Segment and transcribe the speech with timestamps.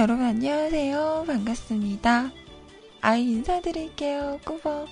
[0.00, 1.24] 여러분 안녕하세요.
[1.26, 2.32] 반갑습니다.
[3.02, 4.40] 아이 인사드릴게요.
[4.46, 4.88] 꾸벅.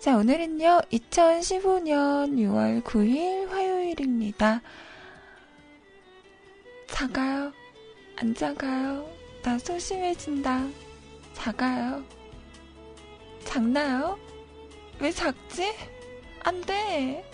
[0.00, 3.33] 자, 오늘은요, 2015년 6월 9일
[8.34, 9.08] 안 작아요?
[9.44, 10.66] 나 소심해진다.
[11.34, 12.02] 작아요?
[13.44, 14.18] 작나요?
[14.98, 15.72] 왜 작지?
[16.40, 17.24] 안 돼!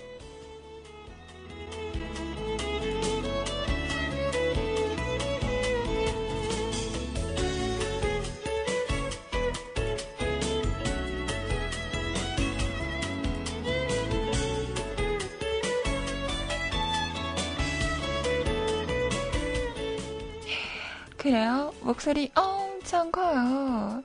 [21.20, 21.75] 그래요?
[21.82, 24.03] 목소리 엄청 커요.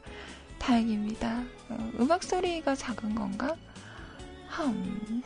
[0.60, 1.46] 다행입니다.
[1.70, 3.56] 어, 음악 소리가 작은 건가?
[4.50, 5.24] 흠.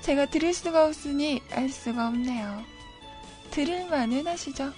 [0.00, 2.62] 제가 들을 수가 없으니 알 수가 없네요.
[3.50, 4.72] 들을만은 하시죠?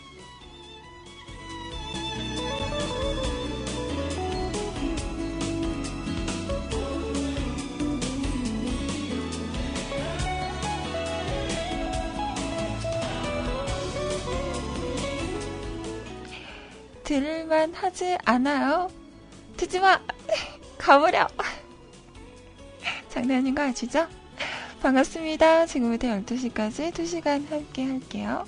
[17.06, 18.90] 들을만 하지 않아요?
[19.56, 20.00] 듣지 마!
[20.76, 21.28] 가버려!
[23.08, 24.08] 장난인 거 아시죠?
[24.82, 25.66] 반갑습니다.
[25.66, 28.44] 지금부터 12시까지 2시간 함께 할게요.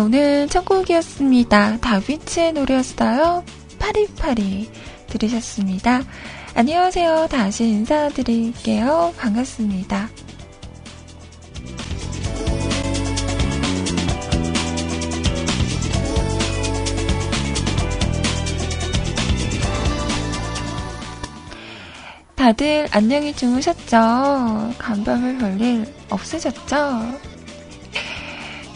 [0.00, 1.76] 자, 오늘 첫 곡이었습니다.
[1.80, 3.44] 다비치의 노래였어요.
[3.78, 4.70] 파리파리
[5.08, 6.00] 들으셨습니다.
[6.54, 7.28] 안녕하세요.
[7.30, 9.12] 다시 인사드릴게요.
[9.18, 10.08] 반갑습니다.
[22.36, 24.72] 다들 안녕히 주무셨죠?
[24.78, 27.29] 간밤에 별일 없으셨죠?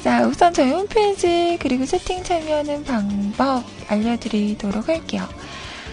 [0.04, 5.26] 자, 우선 저희 홈페이지 그리고 채팅 참여하는 방법 알려드리도록 할게요.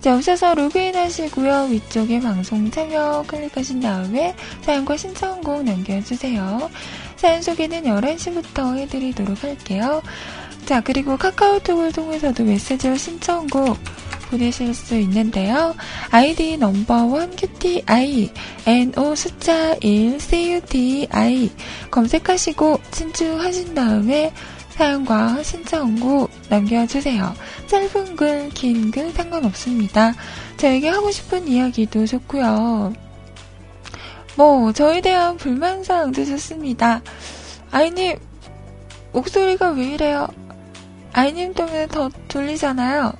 [0.06, 1.70] 자, 오셔서 로그인 하시고요.
[1.72, 6.70] 위쪽에 방송 참여 클릭하신 다음에 사연과 신청곡 남겨주세요.
[7.26, 10.04] 사연 소개는 11시부터 해드리도록 할게요.
[10.68, 13.80] 자, 그리고 카카오톡을 통해서도 메시지와 신청곡
[14.30, 15.74] 보내실 수 있는데요.
[16.12, 18.30] 아이디 넘버원 QTI,
[18.68, 21.50] NO 숫자 1 CUTI
[21.90, 24.32] 검색하시고 친추하신 다음에
[24.70, 27.34] 사연과 신청곡 남겨주세요.
[27.66, 30.14] 짧은 글, 긴 글 상관없습니다.
[30.58, 32.94] 저에게 하고 싶은 이야기도 좋고요.
[34.36, 37.02] 뭐, 저에 대한 불만사항도 좋습니다.
[37.72, 38.18] 아이님,
[39.14, 40.28] 목소리가 왜 이래요?
[41.14, 43.14] 아이님 때문에 더 졸리잖아요.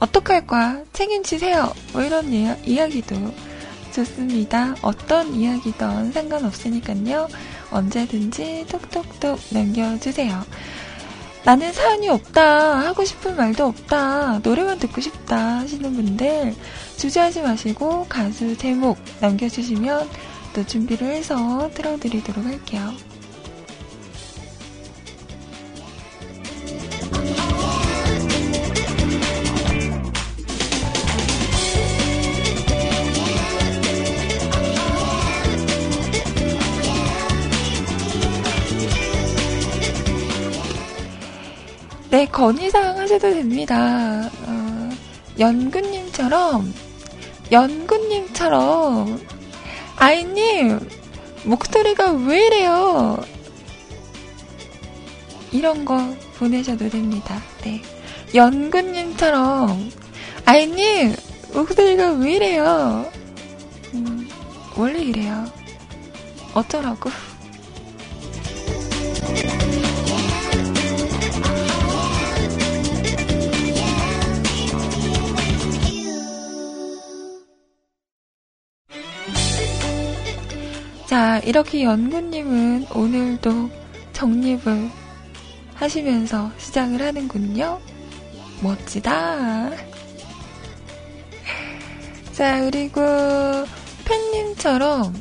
[0.00, 0.82] 어떡할 거야?
[0.92, 1.72] 책임지세요.
[1.92, 3.16] 뭐 이런 이야, 이야기도
[3.94, 4.74] 좋습니다.
[4.82, 7.28] 어떤 이야기든 상관없으니까요.
[7.70, 10.44] 언제든지 톡톡톡 남겨주세요.
[11.44, 12.86] 나는 사연이 없다.
[12.86, 14.40] 하고 싶은 말도 없다.
[14.42, 15.60] 노래만 듣고 싶다.
[15.60, 16.54] 하시는 분들
[16.98, 20.08] 주저하지 마시고 가수 제목 남겨주시면
[20.54, 22.92] 또 준비를 해서 틀어드리도록 할게요.
[42.10, 44.28] 네, 건의사항 하셔도 됩니다.
[44.46, 44.90] 어,
[45.38, 46.74] 연구님처럼,
[47.50, 49.18] 연구님처럼,
[50.02, 50.80] 아이님,
[51.44, 53.24] 목소리가 왜 이래요?
[55.52, 55.96] 이런 거
[56.38, 57.40] 보내셔도 됩니다.
[57.62, 57.80] 네.
[58.34, 59.92] 연구님처럼,
[60.44, 61.14] 아이님,
[61.54, 63.08] 목소리가 왜 이래요?
[63.94, 64.28] 음,
[64.76, 65.44] 원래 이래요.
[66.52, 67.08] 어쩌라고?
[81.22, 83.70] 자, 이렇게 연구님은 오늘도
[84.12, 84.90] 정립을
[85.72, 87.80] 하시면서 시작을 하는군요.
[88.60, 89.70] 멋지다.
[92.32, 93.00] 자, 그리고
[94.04, 95.14] 팬님처럼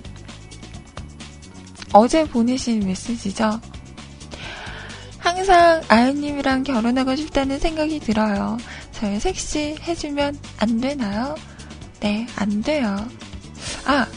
[1.94, 3.62] 어제 보내신 메시지죠.
[5.20, 8.58] 항상 아연님이랑 결혼하고 싶다는 생각이 들어요.
[8.92, 11.36] 저희 섹시 해주면 안 되나요?
[12.00, 13.08] 네, 안 돼요.
[13.86, 14.08] 아,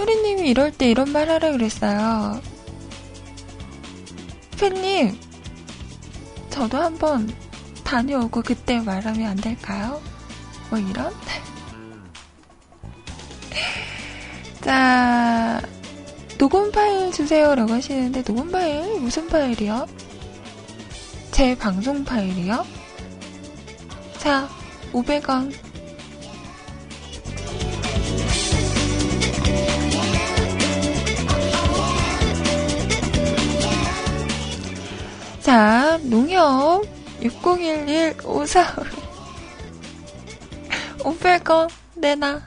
[0.00, 2.40] 소리님이 이럴 때 이런 말 하라 그랬어요.
[4.58, 5.18] 팬님,
[6.48, 7.30] 저도 한번
[7.84, 10.00] 다녀오고 그때 말하면 안 될까요?
[10.70, 11.12] 뭐 이런?
[14.64, 15.60] 자,
[16.38, 19.86] 녹음 파일 주세요라고 하시는데 녹음 파일 무슨 파일이요?
[21.30, 22.64] 제 방송 파일이요?
[24.16, 24.48] 자,
[24.94, 25.52] 500원
[36.40, 36.88] 자, 농협
[37.20, 38.74] 6011 54
[41.00, 42.40] 500원 내놔.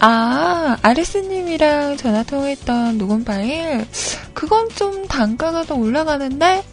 [0.00, 3.86] 아, 아리스님이랑 전화 통화했던 녹음 파일,
[4.32, 6.64] 그건 좀 단가가 더 올라가는데,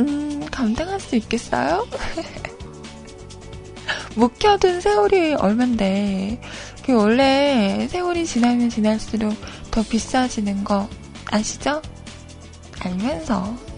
[0.00, 1.86] 음, 감당할 수 있겠어요?
[4.16, 6.40] 묵혀둔 세월이 얼만데,
[6.84, 9.34] 그 원래 세월이 지나면 지날수록
[9.70, 10.88] 더 비싸지는 거
[11.30, 11.82] 아시죠?
[12.80, 13.75] 알면서.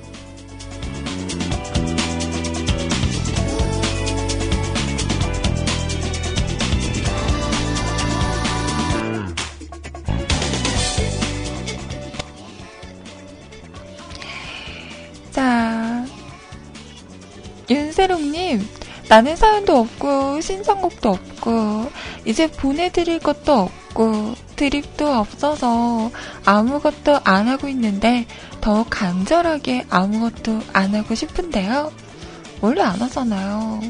[19.08, 21.90] 나는 사연도 없고 신청곡도 없고
[22.26, 26.10] 이제 보내드릴 것도 없고 드립도 없어서
[26.44, 28.26] 아무것도 안 하고 있는데
[28.60, 31.90] 더 간절하게 아무것도 안 하고 싶은데요.
[32.60, 33.80] 원래 안 하잖아요.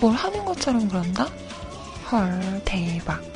[0.00, 1.28] 뭘 하는 것처럼 그런다?
[2.10, 3.33] 헐, 대박.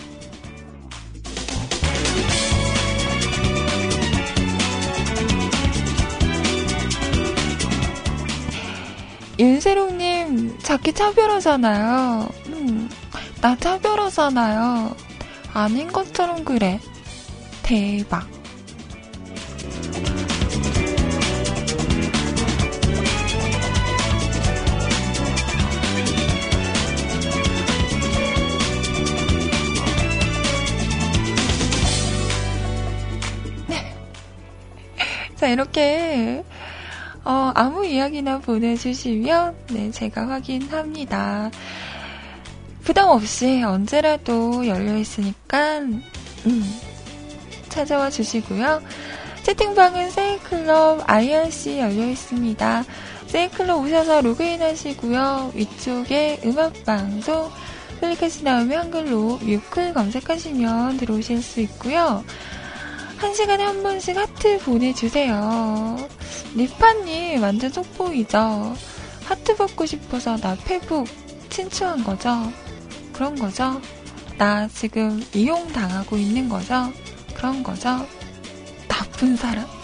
[9.39, 12.29] 윤세롱님, 자기 차별하잖아요.
[12.49, 12.91] 음,
[13.41, 14.97] 나 차별하잖아요.
[15.55, 16.81] 아닌 것처럼 그래.
[17.63, 18.27] 대박.
[35.37, 36.43] 자, 이렇게
[37.29, 41.51] 어, 아무 이야기나 보내주시면, 네, 제가 확인합니다.
[42.83, 45.81] 부담 없이 언제라도 열려 있으니까,
[46.47, 46.81] 음,
[47.69, 48.81] 찾아와 주시고요.
[49.43, 52.85] 채팅방은 세이클럽 IRC 열려 있습니다.
[53.27, 55.53] 세이클럽 오셔서 로그인 하시고요.
[55.55, 57.51] 위쪽에 음악방송
[58.01, 62.25] 클릭하신 다음에 한글로 뮤클 검색하시면 들어오실 수 있고요.
[63.19, 66.18] 한 시간에 한 번씩 하트 보내주세요.
[66.55, 68.75] 리파님 완전 속보이죠?
[69.25, 71.07] 하트 받고 싶어서 나 페북
[71.51, 72.53] 친추한 거죠?
[73.13, 73.81] 그런 거죠?
[74.39, 76.93] 나 지금 이용당하고 있는 거죠?
[77.35, 78.07] 그런 거죠?
[78.89, 79.78] 나쁜 사람?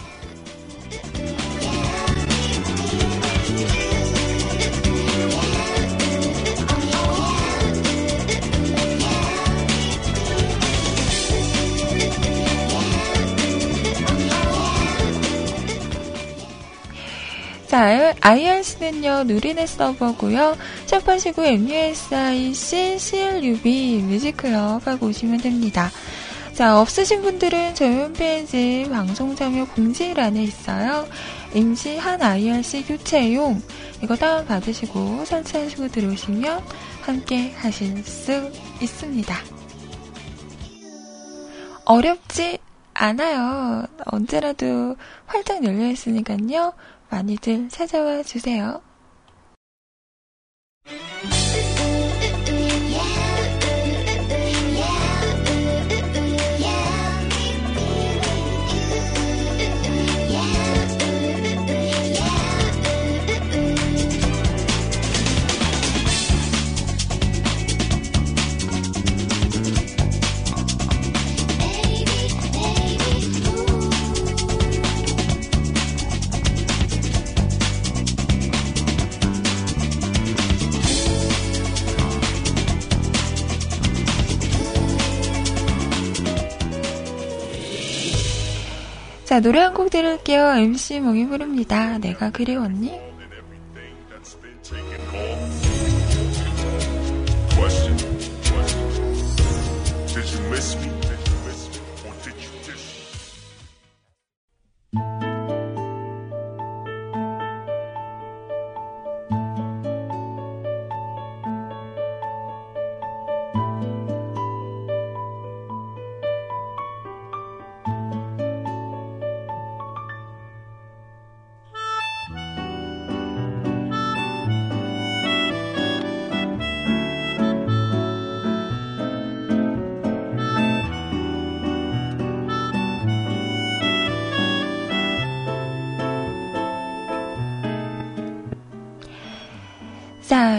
[17.75, 20.55] 자, IRC는요, 누리넷 서버고요
[20.85, 25.91] 샵하시고 MUSIC CLUB 뮤직클럽 하고 오시면 됩니다.
[26.53, 31.05] 자, 없으신 분들은 저희 홈페이지 방송 참여 공지란에 있어요.
[31.53, 33.61] 임시 한 IRC 교체용
[34.01, 36.63] 이거 다운받으시고 설치하시고 들어오시면
[37.01, 39.35] 함께 하실 수 있습니다.
[41.83, 42.57] 어렵지
[42.93, 43.85] 않아요.
[44.05, 46.73] 언제라도 활짝 열려 있으니까요.
[47.15, 48.81] 많이들 찾아와 주세요.
[89.35, 90.55] 자, 노래 한 곡 들을게요.
[90.55, 91.97] MC 몽이 부릅니다.
[91.97, 92.97] 내가 그리웠니?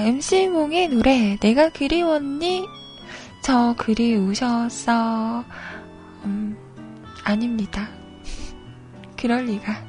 [0.07, 2.65] MC몽의 노래, 내가 그리웠니?
[3.43, 5.43] 저 그리우셨어.
[6.25, 6.57] 음,
[7.25, 7.89] 아닙니다.
[9.19, 9.85] 그럴 리가.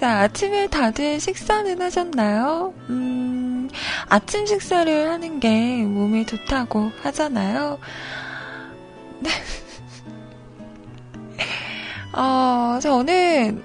[0.00, 2.74] 자, 아침에 다들 식사는 하셨나요?
[2.90, 3.70] 음,
[4.08, 7.78] 아침 식사를 하는 게 몸에 좋다고 하잖아요.
[12.16, 13.62] 어, 저는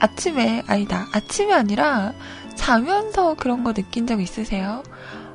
[0.00, 1.06] 아침에, 아니다.
[1.12, 2.12] 아침이 아니라
[2.56, 4.82] 자면서 그런 거 느낀 적 있으세요?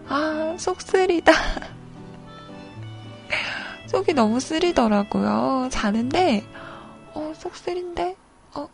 [0.09, 1.31] 아, 속 쓰리다.
[3.87, 5.69] 속이 너무 쓰리더라고요.
[5.71, 6.43] 자는데,
[7.13, 8.17] 어, 속 쓰린데?
[8.55, 8.67] 어,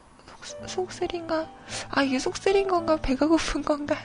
[0.43, 1.47] 속, 속 쓰린가?
[1.91, 2.97] 아, 이게 속 쓰린 건가?
[2.99, 3.95] 배가 고픈 건가?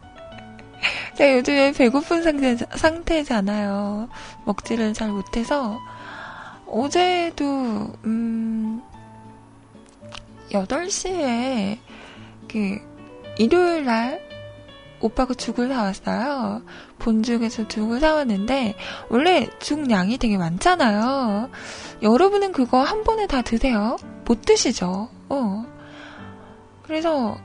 [1.16, 4.10] 제가 요즘에 배고픈 상태, 상태잖아요.
[4.44, 5.78] 먹지를 잘 못해서.
[6.66, 7.44] 어제도,
[8.04, 8.82] 음,
[10.50, 11.78] 8시에,
[12.48, 12.78] 그,
[13.38, 14.20] 일요일 날,
[15.00, 16.62] 오빠가 죽을 사왔어요.
[16.98, 18.74] 본죽에서 죽을 사왔는데,
[19.08, 21.50] 원래 죽 양이 되게 많잖아요.
[22.02, 23.96] 여러분은 그거 한 번에 다 드세요?
[24.24, 25.08] 못 드시죠?
[25.28, 25.66] 어.
[26.84, 27.36] 그래서,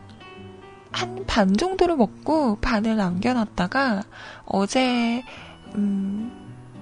[0.91, 4.03] 한 반 정도를 먹고 반을 남겨놨다가
[4.45, 5.23] 어제
[5.75, 6.40] 음,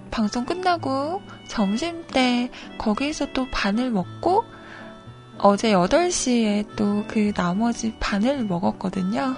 [0.09, 4.43] 방송 끝나고 점심 때 거기서 또 반을 먹고
[5.39, 9.35] 어제 8시에 또 그 나머지 반을 먹었거든요.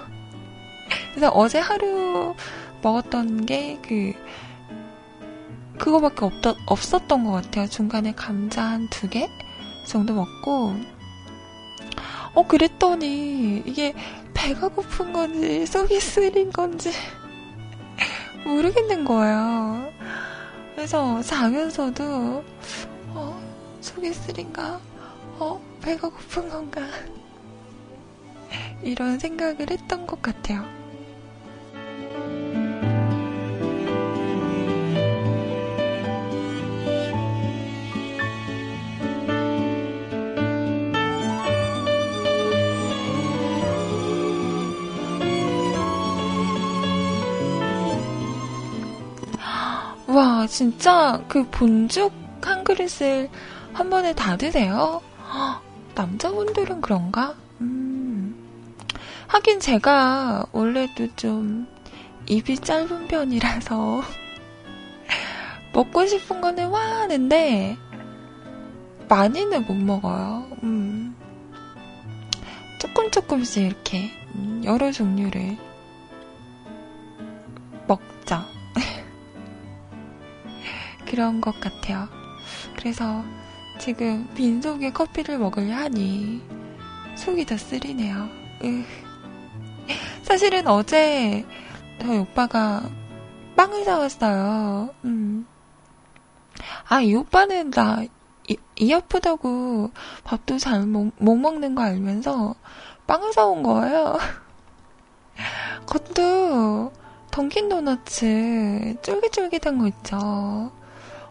[1.14, 2.34] 그래서 어제 하루
[2.82, 4.12] 먹었던 게 그,
[5.78, 6.32] 그거밖에 없,
[6.66, 7.68] 없었던 것 같아요.
[7.68, 9.28] 중간에 감자 한 두 개
[9.86, 10.74] 정도 먹고,
[12.34, 13.94] 어, 그랬더니, 이게
[14.34, 16.90] 배가 고픈 건지, 속이 쓰린 건지,
[18.44, 19.92] 모르겠는 거예요.
[20.74, 22.44] 그래서 자면서도,
[23.08, 23.42] 어,
[23.80, 24.80] 속이 쓰린가?
[25.38, 26.80] 어, 배가 고픈 건가?
[28.82, 30.64] 이런 생각을 했던 것 같아요.
[50.12, 53.30] 와, 진짜 그 본죽 한 그릇을
[53.72, 55.00] 한 번에 다 드세요?
[55.94, 57.34] 남자분들은 그런가?
[57.62, 58.36] 음.
[59.26, 61.66] 하긴 제가 원래도 좀
[62.26, 64.02] 입이 짧은 편이라서
[65.72, 67.78] 먹고 싶은 거는 와 하는데
[69.08, 70.46] 많이는 못 먹어요.
[70.62, 71.16] 음.
[72.78, 75.56] 조금 조금씩 이렇게 음, 여러 종류를
[81.12, 82.08] 그런 것 같아요.
[82.74, 83.22] 그래서
[83.78, 86.40] 지금 빈속에 커피를 먹으려 하니
[87.16, 88.30] 속이 더 쓰리네요.
[88.64, 88.82] 으.
[90.22, 91.44] 사실은 어제
[92.00, 92.88] 저희 오빠가
[93.56, 94.88] 빵을 사왔어요.
[95.04, 95.46] 음.
[96.88, 98.02] 아, 이 오빠는 나
[98.48, 99.90] 이, 이 아프다고
[100.24, 102.54] 밥도 잘못 먹는 거 알면서
[103.06, 104.18] 빵을 사온 거예요.
[105.86, 106.90] 그것도
[107.30, 110.72] 던킨 도너츠 쫄깃쫄깃한 거 있죠.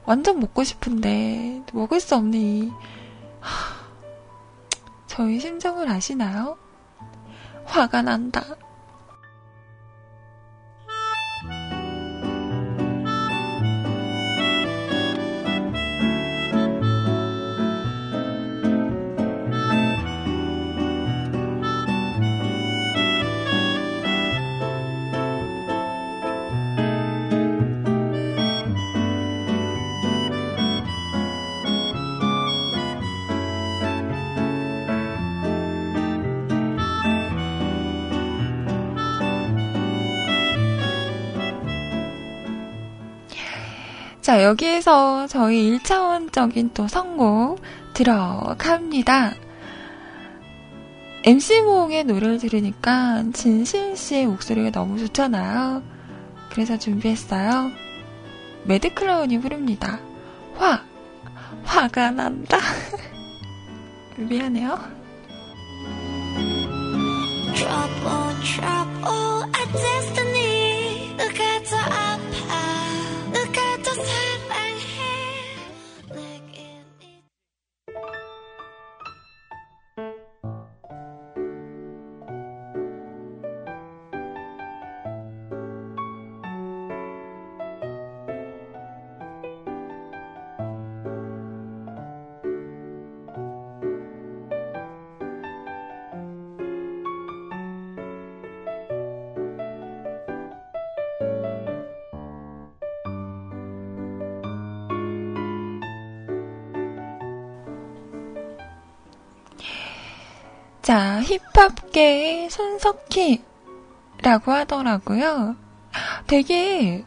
[0.05, 2.71] 완전 먹고 싶은데 먹을 수 없니.
[3.39, 3.75] 하,
[5.07, 6.57] 저희 심정을 아시나요?
[7.65, 8.43] 화가 난다.
[44.31, 47.59] 자, 여기에서 저희 1차원적인 또 선곡
[47.93, 49.33] 들어갑니다.
[51.25, 55.83] MC몽의 노래를 들으니까 진실 씨의 목소리가 너무 좋잖아요.
[56.49, 57.71] 그래서 준비했어요.
[58.63, 59.99] 매드클라운이 부릅니다.
[60.55, 60.81] 화!
[61.65, 62.57] 화가 난다.
[64.15, 64.79] 미안해요.
[67.53, 68.91] Trouble, trouble,
[111.31, 115.55] 힙합계의 손석희라고 하더라고요.
[116.27, 117.05] 되게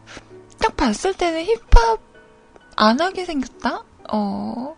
[0.59, 1.99] 딱 봤을 때는 힙합
[2.75, 3.83] 안 하게 생겼다?
[4.11, 4.75] 어,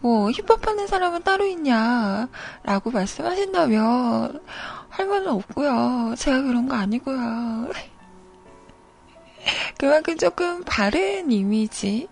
[0.00, 2.28] 뭐, 힙합 하는 사람은 따로 있냐?
[2.62, 4.42] 라고 말씀하신다면,
[4.88, 6.14] 할 말은 없고요.
[6.16, 7.70] 제가 그런 거 아니고요.
[9.78, 12.08] 그만큼 조금 바른 이미지인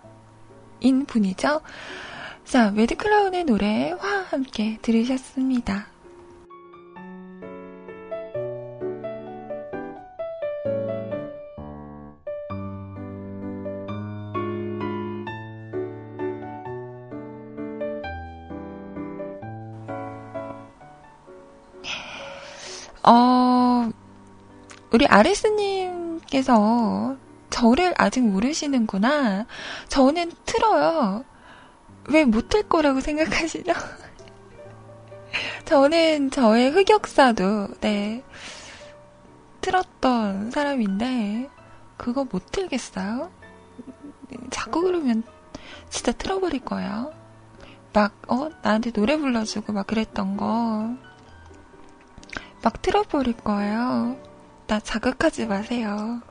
[1.07, 1.61] 분이죠.
[2.45, 5.94] 자, 매드클라운의 노래, 화 함께 들으셨습니다.
[24.95, 26.55] 우리 아레스님께서
[27.49, 29.45] 저를 아직 모르시는구나.
[29.89, 31.25] 저는 틀어요.
[32.07, 33.73] 왜 못 틀 거라고 생각하시죠?
[35.65, 38.23] 저는 저의 흑역사도, 네,
[39.59, 41.49] 틀었던 사람인데,
[41.97, 43.29] 그거 못 틀겠어요?
[44.49, 45.23] 자꾸 그러면
[45.89, 47.11] 진짜 틀어버릴 거예요.
[47.91, 50.95] 막, 어, 나한테 노래 불러주고 막 그랬던 거.
[52.63, 54.34] 막 틀어버릴 거예요.
[54.67, 56.21] 나 자극하지 마세요.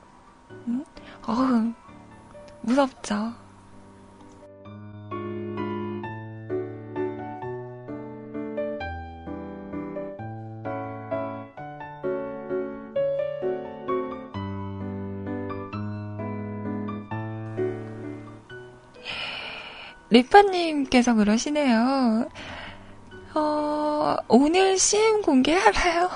[0.66, 0.84] 응?
[1.26, 1.72] 어우,
[2.62, 3.32] 무섭죠?
[20.10, 22.28] 리파님께서 그러시네요.
[23.34, 26.08] 어, 오늘 CM 공개하나요?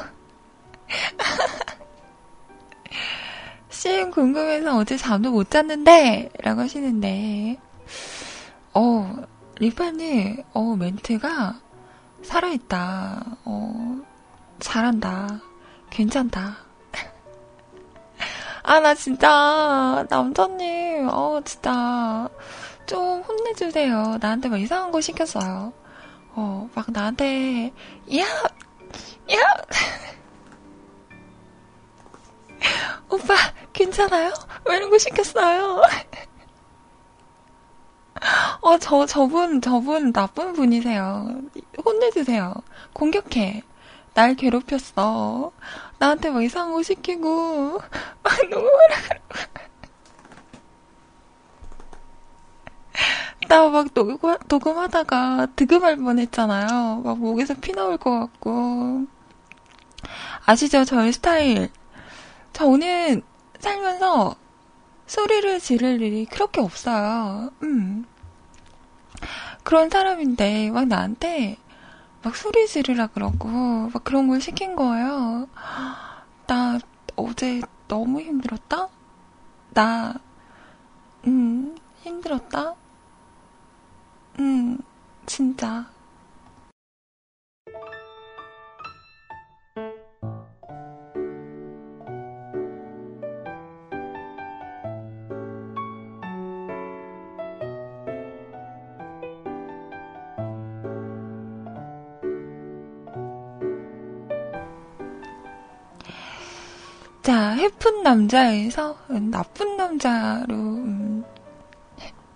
[3.79, 7.61] CM 궁금해서 어제 잠도 못 잤는데, 라고 하시는데,
[8.75, 9.17] 어,
[9.61, 11.61] 리파님, 어, 멘트가
[12.25, 13.37] 살아있다.
[13.45, 13.99] 어,
[14.59, 15.41] 잘한다.
[15.91, 16.57] 괜찮다.
[18.65, 22.29] 아, 나 진짜, 남자님, 어, 진짜,
[22.85, 24.19] 좀 혼내주세요.
[24.21, 25.73] 나한테 막 이상한 거 시켰어요.
[26.31, 27.73] 어, 막 나한테,
[28.17, 28.25] 야!
[28.25, 29.39] 야!
[33.11, 33.35] 오빠,
[33.73, 34.33] 괜찮아요?
[34.65, 35.83] 왜 이런 거 시켰어요?
[38.63, 41.41] 어, 저, 저분, 저분 나쁜 분이세요.
[41.85, 42.55] 혼내주세요.
[42.93, 43.63] 공격해.
[44.15, 45.53] 날 괴롭혔어.
[45.99, 47.79] 나한테 막 이상한 거 시키고,
[48.23, 49.59] 막 녹음을 하고.
[53.49, 54.19] 나막 녹음,
[54.49, 57.03] 녹음하다가 득음할 뻔 했잖아요.
[57.05, 59.07] 막 목에서 피 나올 것 같고.
[60.45, 60.85] 아시죠?
[60.85, 61.71] 저의 스타일.
[62.59, 63.23] 저는
[63.61, 64.35] 살면서
[65.07, 67.53] 소리를 지를 일이 그렇게 없어요.
[67.63, 68.05] 음.
[69.63, 71.57] 그런 사람인데, 막 나한테
[72.25, 75.47] 막 소리 지르라 그러고, 막 그런 걸 시킨 거예요.
[76.49, 76.81] 나
[77.15, 78.89] 어제 너무 힘들었다?
[79.73, 80.15] 나,
[81.29, 82.75] 음, 힘들었다?
[84.41, 84.79] 음,
[85.27, 85.87] 진짜.
[107.29, 108.97] 자, 해픈 남자에서
[109.31, 111.23] 나쁜 남자로 음,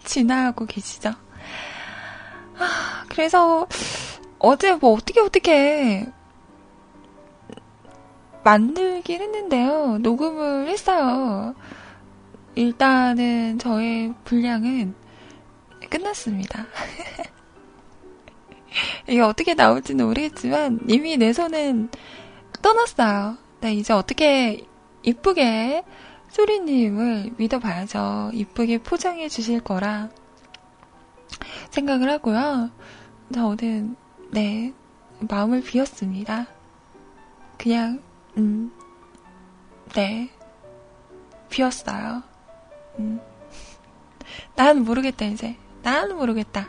[0.05, 1.09] 진화하고 계시죠?
[2.59, 3.67] 아, 그래서
[4.39, 6.07] 어제 뭐 어떻게 어떻게
[8.45, 9.97] 만들긴 했는데요.
[10.03, 11.55] 녹음을 했어요.
[12.55, 14.95] 일단은 저의 분량은
[15.89, 16.67] 끝났습니다.
[19.09, 21.89] 이게 어떻게 나올지는 모르겠지만 이미 내 손은
[22.61, 23.39] 떠났어요.
[23.63, 24.67] 네, 이제 어떻게
[25.03, 25.85] 이쁘게
[26.31, 28.31] 소리님을 믿어봐야죠.
[28.33, 30.09] 이쁘게 포장해 주실 거라
[31.71, 32.71] 생각을 하고요.
[33.33, 33.97] 저는,
[34.31, 34.73] 네,
[35.21, 36.47] 마음을 비웠습니다.
[37.59, 38.03] 그냥,
[38.37, 38.73] 음,
[39.95, 40.31] 네,
[41.49, 42.23] 비웠어요.
[42.99, 43.21] 음.
[44.57, 45.57] 난 모르겠다, 이제.
[45.83, 46.69] 난 모르겠다.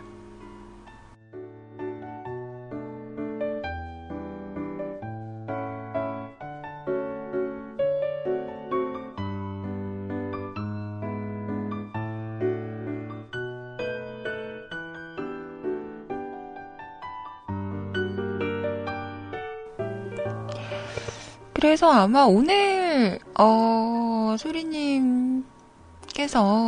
[21.63, 25.45] 그래서 아마 오늘, 어, 소리님께서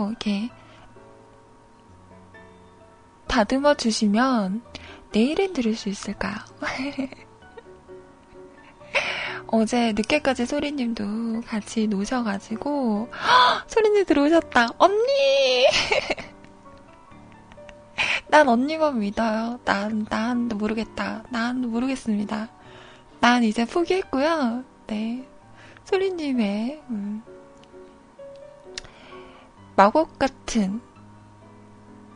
[0.08, 0.50] 이렇게
[3.28, 4.62] 다듬어 주시면
[5.12, 6.36] 내일은 들을 수 있을까요?
[9.48, 13.10] 어제 늦게까지 소리님도 같이 노셔가지고,
[13.68, 14.70] 소리님 들어오셨다.
[14.78, 15.68] 언니!
[18.32, 19.60] 난 언니만 믿어요.
[19.66, 21.26] 난, 난 모르겠다.
[21.32, 22.48] 난 모르겠습니다.
[23.20, 24.64] 난 이제 포기했고요.
[24.88, 25.28] 네.
[25.86, 27.22] 소리님의, 음,
[29.76, 30.82] 마법 같은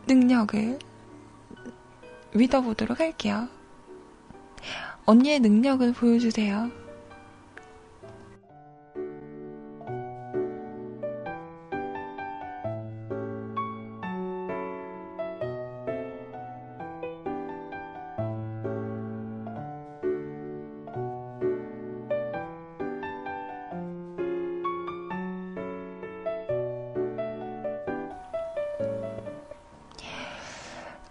[0.07, 0.79] 능력을
[2.33, 3.47] 믿어보도록 할게요.
[5.05, 6.78] 언니의 능력을 보여주세요.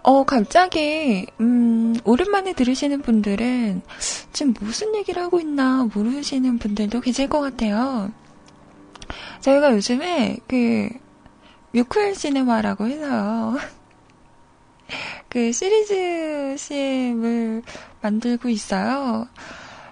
[0.09, 3.83] 어, 갑자기, 음, 오랜만에 들으시는 분들은
[4.33, 8.11] 지금 무슨 얘기를 하고 있나 모르시는 분들도 계실 것 같아요.
[9.41, 10.89] 저희가 요즘에 그,
[11.75, 13.59] 뮤클 시네마라고 해서요.
[15.29, 17.63] 그 시리즈 CM을
[18.01, 19.29] 만들고 있어요.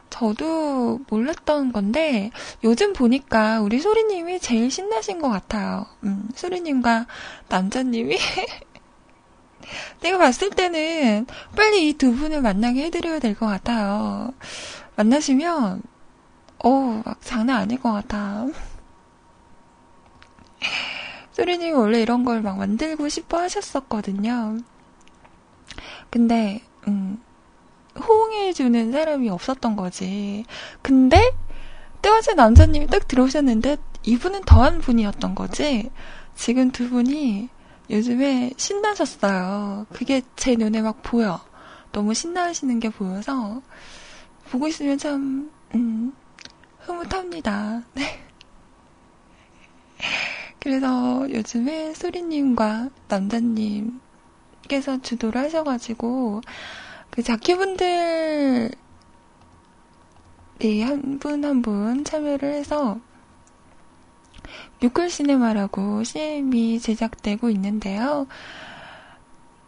[0.08, 2.30] 저도 몰랐던 건데
[2.64, 5.84] 요즘 보니까 우리 소리님이 제일 신나신 것 같아요.
[6.04, 7.06] 음, 소리님과
[7.50, 8.16] 남자님이
[10.00, 11.26] 내가 봤을 때는
[11.56, 14.32] 빨리 이 두 분을 만나게 해드려야 될 것 같아요.
[14.96, 15.82] 만나시면,
[16.58, 18.46] 어우, 막 장난 아닐 것 같아.
[21.32, 24.58] 소리님이 원래 이런 걸 막 만들고 싶어 하셨었거든요.
[26.10, 27.22] 근데, 음,
[27.98, 30.44] 호응해주는 사람이 없었던 거지.
[30.82, 31.32] 근데,
[32.02, 35.90] 때마침 남자님이 딱 들어오셨는데, 이분은 더한 분이었던 거지.
[36.36, 37.48] 지금 두 분이
[37.90, 39.86] 요즘에 신나셨어요.
[39.92, 41.40] 그게 제 눈에 막 보여.
[41.92, 43.62] 너무 신나하시는 게 보여서
[44.50, 46.12] 보고 있으면 참 음,
[46.80, 47.82] 흐뭇합니다.
[47.94, 48.20] 네.
[50.60, 54.00] 그래서 요즘에 소리님과 남자님께서
[55.02, 56.40] 주도를 하셔가지고,
[57.10, 58.70] 그 자키분들이
[60.82, 62.98] 한 분 한 분 참여를 해서,
[64.80, 68.26] 뮤클 시네마라고 CM이 제작되고 있는데요.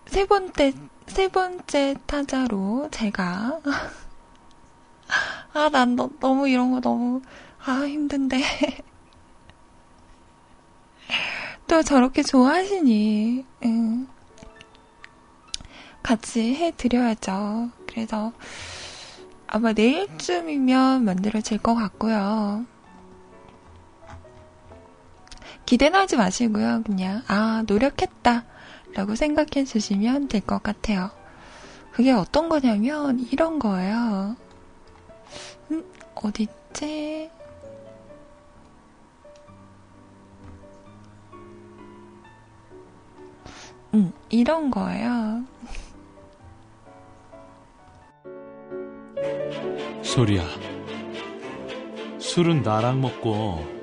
[0.07, 0.73] 세 번째,
[1.07, 3.61] 세 번째 타자로 제가,
[5.55, 7.23] 아, 난 너, 너무 이런 거 너무,
[7.64, 8.40] 아, 힘든데.
[11.66, 14.07] 또 저렇게 좋아하시니, 응.
[16.03, 17.71] 같이 해드려야죠.
[17.87, 18.33] 그래서
[19.47, 22.64] 아마 내일쯤이면 만들어질 것 같고요.
[25.68, 26.83] 기대는 하지 마시고요.
[26.87, 28.44] 그냥, 아, 노력했다.
[28.94, 31.11] 라고 생각해 주시면 될 것 같아요.
[31.92, 34.35] 그게 어떤 거냐면, 이런 거예요.
[35.70, 37.31] 음, 어딨지?
[43.92, 45.44] 음, 이런 거예요.
[50.02, 50.44] 소리야.
[52.18, 53.78] 술은 나랑 먹고.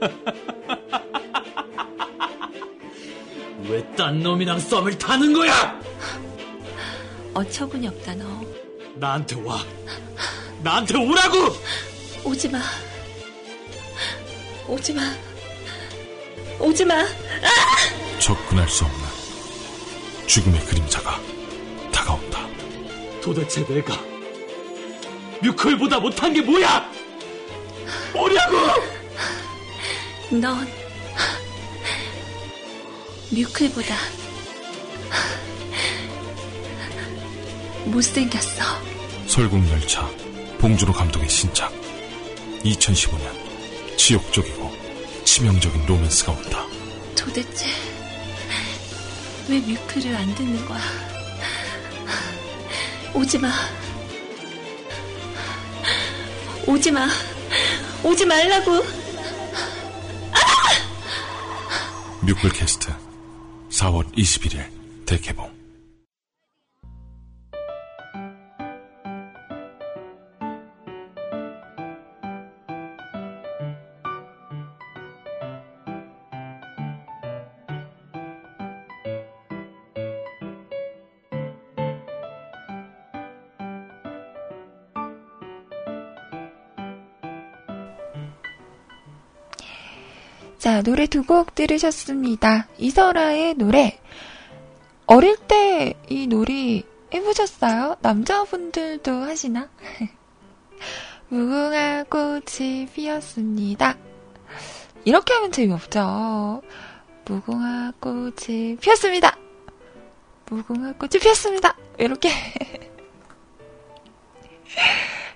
[3.68, 5.80] 왜 딴 놈이랑 썸을 타는 거야?
[7.34, 8.24] 어처구니 없다 너.
[8.94, 9.62] 나한테 와.
[10.62, 11.54] 나한테 오라고!
[12.24, 12.60] 오지 마.
[14.66, 15.02] 오지 마.
[16.58, 17.04] 오지 마.
[18.18, 19.00] 접근할 수 없는
[20.26, 21.18] 죽음의 그림자가
[21.92, 22.40] 다가온다.
[23.22, 23.94] 도대체 내가
[25.42, 26.90] 뮤클보다 못한 게 뭐야?
[28.12, 28.56] 뭐냐고!
[30.30, 30.66] 넌
[33.30, 33.96] 뮤클보다
[37.86, 38.62] 못생겼어.
[39.26, 40.08] 설국열차
[40.58, 41.72] 봉준호 감독의 신작
[42.64, 44.72] 2015년 지옥적이고
[45.24, 46.64] 치명적인 로맨스가 온다.
[47.16, 47.66] 도대체
[49.48, 50.80] 왜 뮤클을 안 듣는 거야?
[53.14, 53.50] 오지 마.
[56.66, 57.08] 오지 마.
[58.04, 58.99] 오지 말라고.
[62.22, 62.92] 뮤클캐스트
[63.70, 64.62] 4월 21일
[65.06, 65.59] 대개봉
[90.80, 92.66] 자, 노래 두 곡 들으셨습니다.
[92.78, 94.00] 이설아의 노래.
[95.04, 97.96] 어릴 때 이 놀이 해보셨어요?
[98.00, 99.68] 남자분들도 하시나?
[101.28, 103.94] 무궁화 꽃이 피었습니다.
[105.04, 106.62] 이렇게 하면 재미없죠.
[107.26, 109.36] 무궁화 꽃이 피었습니다.
[110.48, 111.76] 무궁화 꽃이 피었습니다.
[111.98, 112.30] 이렇게.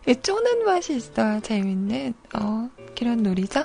[0.23, 3.63] 쪼는 맛이 있어야 재밌는, 어, 그런 놀이죠.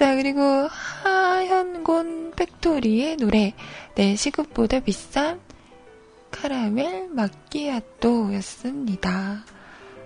[0.00, 3.52] 자, 그리고 하현곤 팩토리의 노래,
[3.94, 5.38] 내 시급보다 비싼
[6.30, 9.44] 카라멜 마끼아또 였습니다.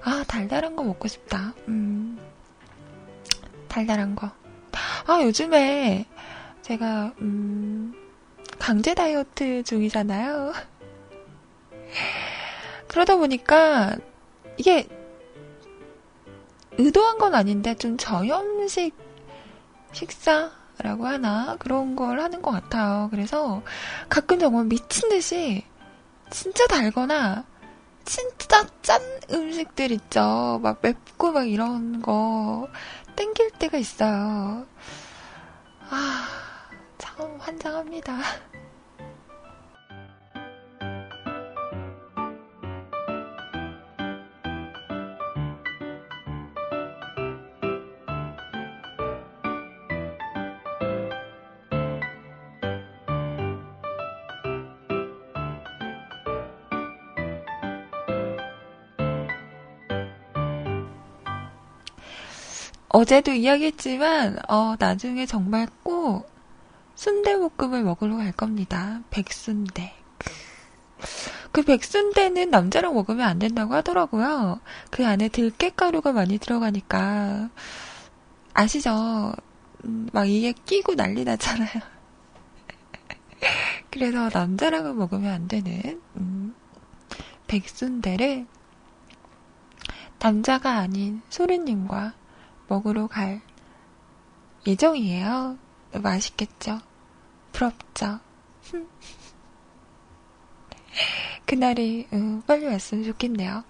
[0.03, 1.55] 아, 달달한 거 먹고 싶다.
[1.69, 2.19] 음,
[3.69, 4.33] 달달한 거.
[5.07, 6.07] 아, 요즘에
[6.63, 7.95] 제가, 음,
[8.59, 10.55] 강제 다이어트 중이잖아요.
[12.89, 13.97] 그러다 보니까
[14.57, 14.89] 이게
[16.79, 19.04] 의도한 건 아닌데 좀 저염식
[19.95, 23.09] 식사라고 하나 그런 걸 하는 것 같아요.
[23.11, 23.63] 그래서
[24.09, 25.65] 가끔 정말 미친 듯이
[26.31, 27.45] 진짜 달거나
[28.05, 30.61] 진짜 짠 음식들 있죠.
[30.63, 32.69] 막 맵고 막 이런 거
[33.17, 34.67] 땡길 때가 있어요.
[35.89, 36.29] 아,
[36.99, 38.19] 참 환장합니다.
[62.95, 66.31] 어제도 이야기했지만, 어, 나중에 정말 꼭
[66.95, 69.01] 순대볶음을 먹으러 갈 겁니다.
[69.11, 69.93] 백순대.
[71.51, 74.61] 그 백순대는 남자랑 먹으면 안 된다고 하더라고요.
[74.91, 77.51] 그 안에 들깨가루가 많이 들어가니까.
[78.53, 79.33] 아시죠?
[79.85, 81.83] 음, 막 이게 끼고 난리 나잖아요.
[83.91, 86.55] 그래서 남자랑은 먹으면 안 되는, 음,
[87.49, 88.47] 백순대를
[90.21, 92.15] 남자가 아닌 소리님과
[92.69, 93.41] 먹으러 갈
[94.67, 95.59] 예정이에요.
[95.93, 96.81] 맛있겠죠?
[97.53, 98.21] 부럽죠?
[101.47, 103.65] 그날이 음, 빨리 왔으면 좋겠네요.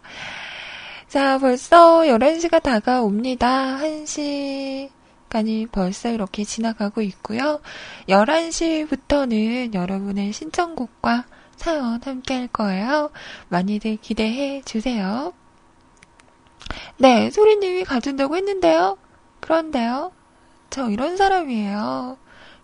[1.09, 3.79] 자, 벌써 11시가 다가옵니다.
[3.79, 7.61] 1시간이 벌써 이렇게 지나가고 있고요.
[8.09, 11.27] 11시부터는 여러분의 신청곡과
[11.57, 13.11] 사연 함께 할 거예요.
[13.49, 15.33] 많이들 기대해 주세요.
[16.99, 18.99] 네, 소리님이 가준다고 했는데요.
[19.41, 20.13] 그런데요.
[20.71, 22.19] 저 이런 사람이에요.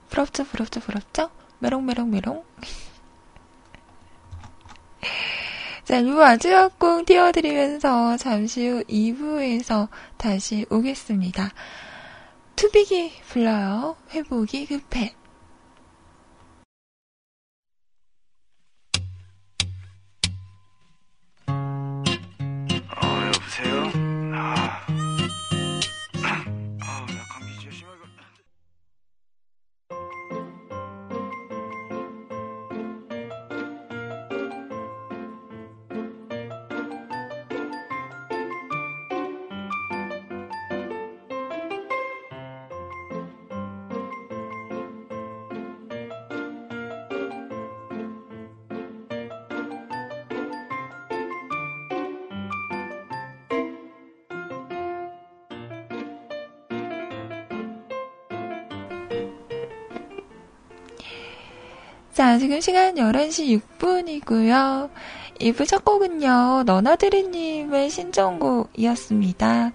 [0.08, 1.30] 부럽죠, 부럽죠, 부럽죠?
[1.58, 2.44] 메롱메롱 메롱.
[5.84, 11.50] 자, 이 마지막 곡 띄워드리면서 잠시 후 2부에서 다시 오겠습니다.
[12.56, 13.96] 투빅이 불러요.
[14.10, 15.14] 회복이 급해.
[23.66, 24.80] 어,
[62.20, 64.90] 자, 지금 시간 11시 6분이고요.
[65.38, 69.72] 2부 첫 곡은요, 너나드리님의 신청곡이었습니다.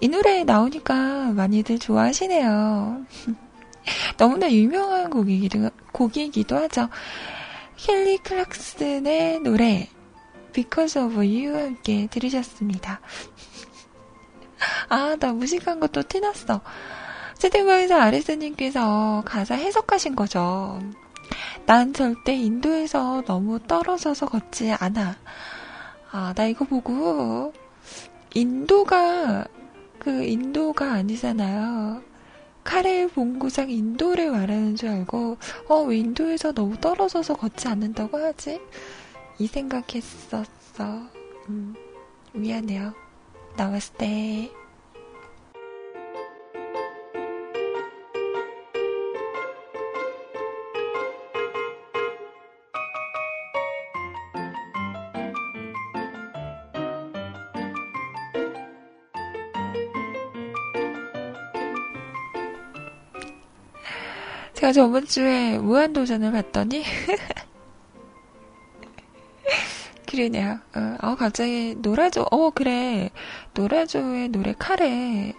[0.00, 3.04] 이 노래 나오니까 많이들 좋아하시네요.
[4.16, 6.88] 너무나 유명한 곡이기도, 곡이기도 하죠.
[7.76, 9.90] 켈리 클락슨의 노래,
[10.54, 13.02] Because of You 함께 들으셨습니다.
[14.88, 16.62] 아, 나 무식한 것도 티났어.
[17.36, 20.80] 채팅방에서 아레스님께서 가사 해석하신 거죠.
[21.66, 25.16] 난 절대 인도에서 너무 떨어져서 걷지 않아.
[26.10, 27.54] 아, 나 이거 보고,
[28.34, 29.46] 인도가,
[29.98, 32.02] 그, 인도가 아니잖아요.
[32.64, 38.60] 카레 본고장 인도를 말하는 줄 알고, 어, 왜 인도에서 너무 떨어져서 걷지 않는다고 하지?
[39.38, 40.44] 이 생각했었어.
[41.48, 41.74] 음,
[42.32, 42.92] 미안해요.
[43.56, 44.50] 나왔을 때.
[64.64, 66.84] 제가 저번 주에 무한도전을 봤더니,
[70.08, 70.58] 그러네요.
[70.74, 73.10] 어, 어, 갑자기 노라조, 어, 그래.
[73.52, 75.34] 노라조의 노래 카레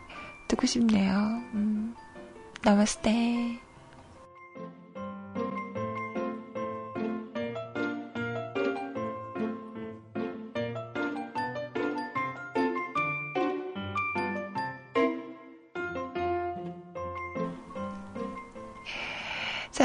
[0.48, 1.42] 듣고 싶네요.
[1.56, 1.96] 음,
[2.62, 3.65] 나마스테.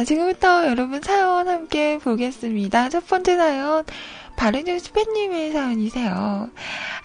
[0.01, 2.89] 자, 지금부터 여러분 사연 함께 보겠습니다.
[2.89, 3.85] 첫 번째 사연,
[4.35, 6.49] 바르뉴 스페님의 사연이세요.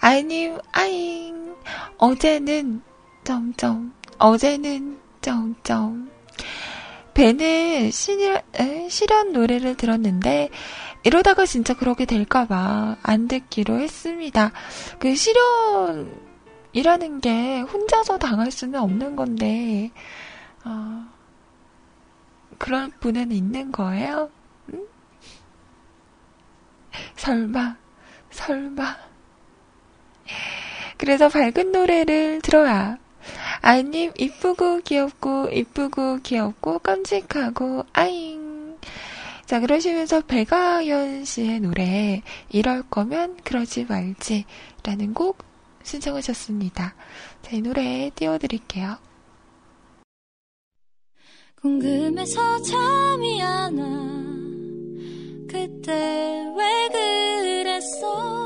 [0.00, 1.54] 아이님, 아잉.
[1.98, 2.80] 어제는,
[3.22, 6.10] 점점, 어제는, 점점.
[7.12, 8.40] 배는 실현,
[8.88, 10.48] 실현 노래를 들었는데,
[11.04, 14.52] 이러다가 진짜 그렇게 될까봐 안 듣기로 했습니다.
[14.98, 19.90] 그 실현이라는 게 혼자서 당할 수는 없는 건데,
[20.64, 21.14] 어,
[22.58, 24.30] 그럴 분은 있는 거예요?
[24.72, 24.86] 응?
[27.16, 27.76] 설마,
[28.30, 28.96] 설마.
[30.96, 32.98] 그래서 밝은 노래를 들어야.
[33.60, 38.78] 아이님, 이쁘고 귀엽고, 이쁘고 귀엽고, 깜찍하고, 아잉.
[39.44, 44.44] 자, 그러시면서 배가연 씨의 노래, 이럴 거면 그러지 말지,
[44.82, 45.38] 라는 곡
[45.82, 46.94] 신청하셨습니다.
[47.42, 48.98] 자, 이 노래 띄워드릴게요.
[51.62, 53.86] 궁금해서 잠이 안 와.
[55.48, 58.45] 그때 왜 그랬어?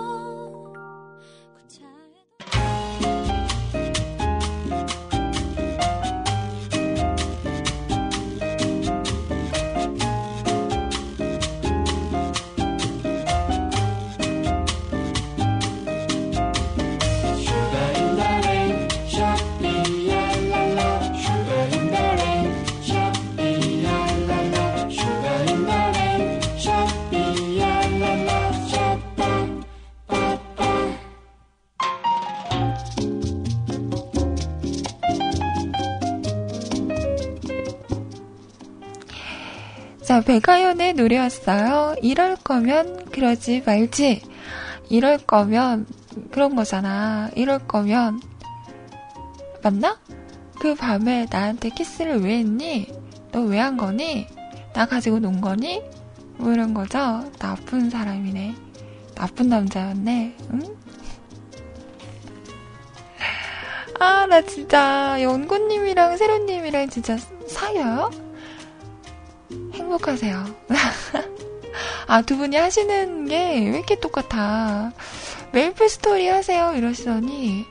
[40.20, 41.94] 자, 백아연의 노래였어요.
[42.02, 44.20] 이럴 거면 그러지 말지.
[44.90, 45.86] 이럴 거면
[46.30, 47.30] 그런 거잖아.
[47.36, 48.20] 이럴 거면
[49.62, 49.98] 맞나?
[50.60, 52.86] 그 밤에 나한테 키스를 왜 했니?
[53.32, 54.26] 너 왜 한 거니?
[54.74, 55.82] 나 가지고 논 거니?
[56.36, 57.24] 뭐 이런 거죠?
[57.38, 58.54] 나쁜 사람이네.
[59.14, 60.36] 나쁜 남자였네.
[60.52, 60.76] 응?
[63.98, 67.16] 아, 나 진짜 연구님이랑 세로님이랑 진짜
[67.46, 68.10] 사겨요?
[69.80, 70.44] 행복하세요.
[72.06, 74.92] 아, 두 분이 하시는 게 왜 이렇게 똑같아.
[75.52, 76.72] 메이플 스토리 하세요.
[76.74, 77.64] 이러시더니,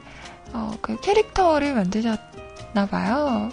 [0.54, 3.50] 어, 그 캐릭터를 만드셨나봐요.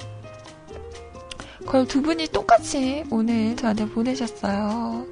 [1.59, 5.07] 그걸 두 분이 똑같이 오늘 저한테 보내셨어요.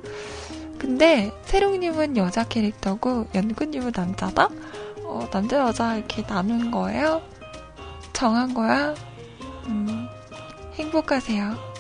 [0.79, 4.49] 근데, 세롱님은 여자 캐릭터고, 연구님은 남자다?
[5.05, 7.23] 어, 남자, 여자 이렇게 나눈 거예요?
[8.13, 8.95] 정한 거야?
[9.67, 10.09] 음,
[10.75, 11.74] 행복하세요.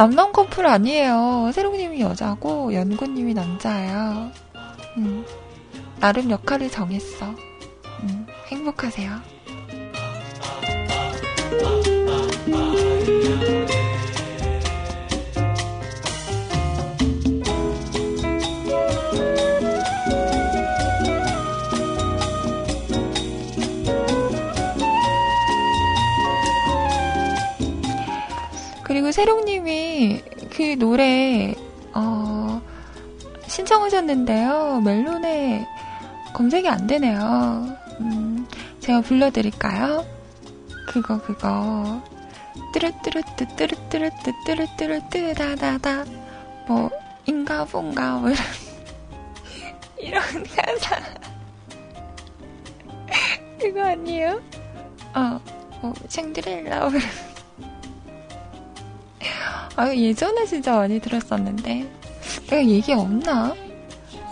[0.00, 1.50] 남남 커플 아니에요.
[1.52, 4.30] 세롱님이 여자고 연구님이 남자예요.
[4.96, 5.26] 음,
[6.00, 7.26] 나름 역할을 정했어.
[8.04, 9.20] 음, 행복하세요.
[28.90, 29.89] 그리고 세롱님이
[30.50, 31.54] 그 노래
[31.92, 32.60] 어,
[33.46, 34.80] 신청하셨는데요.
[34.84, 35.66] 멜론에
[36.32, 37.76] 검색이 안 되네요.
[38.00, 38.46] 음,
[38.80, 40.06] 제가 불러드릴까요?
[40.86, 42.02] 그거 그거
[42.72, 46.04] 뚜루뚜루뚜 뚜루뚜루뚜 뚜루뚜루뚜 다다다
[46.66, 46.90] 뭐
[47.26, 48.42] 인가 본가 뭐 이런
[49.98, 50.96] 이런 가사
[53.60, 54.40] 그거 아니에요?
[55.14, 55.40] 어,
[55.80, 57.29] 뭐 샹드릴라 뭐 이런
[59.76, 61.90] 아, 예전에 진짜 많이 들었었는데.
[62.48, 63.54] 내가 얘기 없나?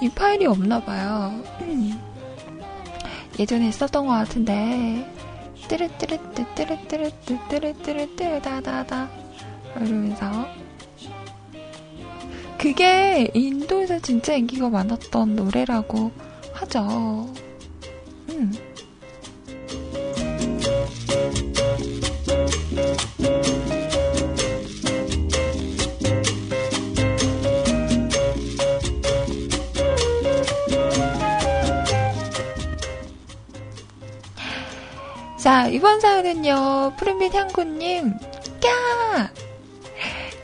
[0.03, 1.43] 이 파일이 없나 봐요.
[1.62, 1.93] 음.
[3.39, 5.07] 예전에 썼던 것 같은데.
[5.68, 9.11] 뚜르뚜르뚜 뚜르뚜르뚜 뚜르뚜르뚜 다다다
[9.76, 10.47] 이러면서
[12.57, 16.11] 그게 인도에서 진짜 인기가 많았던 노래라고
[16.55, 17.28] 하죠.
[18.30, 18.53] 음.
[35.49, 38.12] 자, 이번 사연은요, 푸른빛 향구님,
[38.61, 39.30] 까!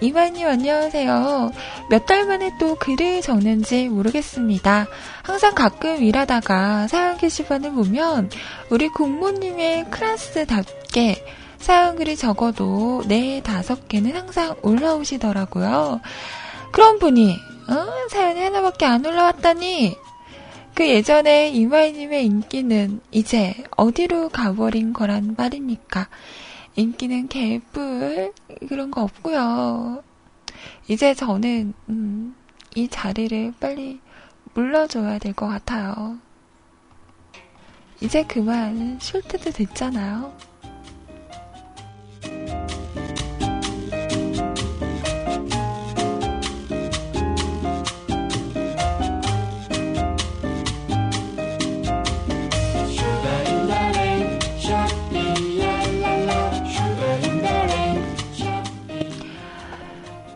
[0.00, 1.50] 이만님 안녕하세요.
[1.90, 4.86] 몇 달 만에 또 글을 적는지 모르겠습니다.
[5.22, 8.30] 항상 가끔 일하다가 사연 게시판을 보면
[8.70, 11.22] 우리 국모님의 클래스답게
[11.58, 16.00] 사연 글을 적어도 네 다섯 개는 항상 올라오시더라고요.
[16.72, 17.38] 그런 분이
[17.68, 18.08] 어?
[18.08, 19.98] 사연이 하나밖에 안 올라왔다니
[20.74, 26.08] 그 예전에 이마이님의 인기는 이제 어디로 가버린 거란 말입니까?
[26.74, 28.32] 인기는 개뿔
[28.68, 30.02] 그런 거 없고요.
[30.88, 32.34] 이제 저는 음,
[32.74, 34.00] 이 자리를 빨리
[34.54, 36.18] 물러줘야 될 것 같아요.
[38.00, 40.36] 이제 그만 쉴 때도 됐잖아요.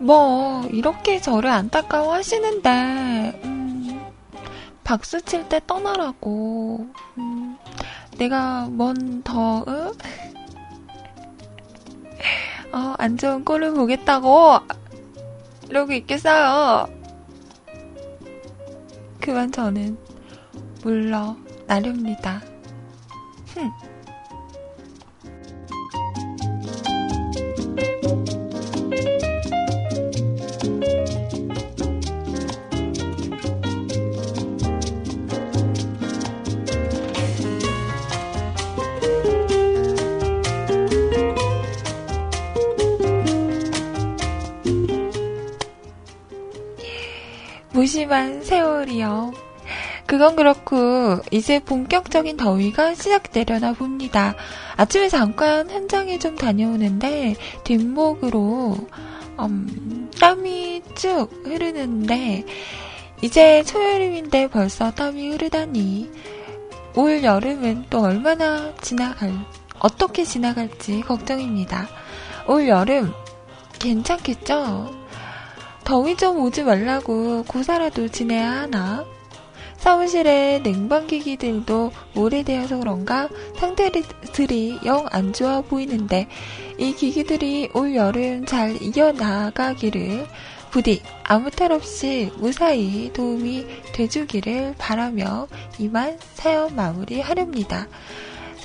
[0.08, 4.00] 뭐 이렇게 저를 안타까워 하시는데 음,
[4.82, 6.86] 박수 칠 때 떠나라고
[7.18, 7.58] 음,
[8.16, 9.92] 내가 뭔 더 응?
[12.72, 14.60] 어, 안 좋은 꼴을 보겠다고
[15.68, 16.86] 이러고 있겠어요
[19.20, 19.98] 그만 저는
[20.82, 21.36] 물러
[21.66, 22.40] 나렵니다
[23.48, 23.70] 흠.
[47.78, 49.32] 무심한 세월이요.
[50.04, 54.34] 그건 그렇고 이제 본격적인 더위가 시작되려나 봅니다.
[54.76, 58.76] 아침에 잠깐 현장에 좀 다녀오는데 뒷목으로
[59.38, 62.44] 음, 땀이 쭉 흐르는데
[63.22, 66.10] 이제 초여름인데 벌써 땀이 흐르다니
[66.96, 69.32] 올 여름은 또 얼마나 지나갈
[69.78, 71.86] 어떻게 지나갈지 걱정입니다.
[72.48, 73.12] 올 여름
[73.78, 74.97] 괜찮겠죠?
[75.88, 79.06] 더위 좀 오지 말라고 고사라도 지내야 하나?
[79.78, 86.28] 사무실에 냉방기기들도 오래되어서 그런가 상태들이 영 안 좋아 보이는데
[86.76, 90.26] 이 기기들이 올 여름 잘 이겨나가기를
[90.70, 97.88] 부디 아무 탈 없이 무사히 도움이 돼주기를 바라며 이만 사연 마무리하렵니다.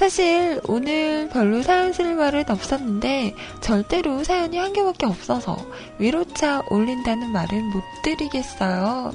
[0.04, 5.56] 사실 오늘 별로 사연 쓸 말은 없었는데 절대로 사연이 한 개밖에 없어서
[5.98, 9.14] 위로차 올린다는 말은 못 드리겠어요.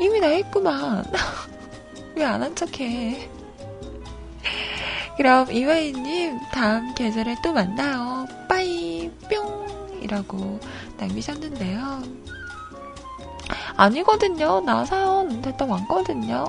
[0.00, 1.04] 이미 다 했구만.
[2.16, 3.30] 왜 안 한 척해?
[5.16, 8.26] 그럼 이화이님 다음 계절에 또 만나요.
[8.48, 10.58] 빠이 뿅 이라고
[10.98, 12.02] 남기셨는데요.
[13.76, 14.60] 아니거든요.
[14.62, 16.46] 나 사연 됐다 왔거든요.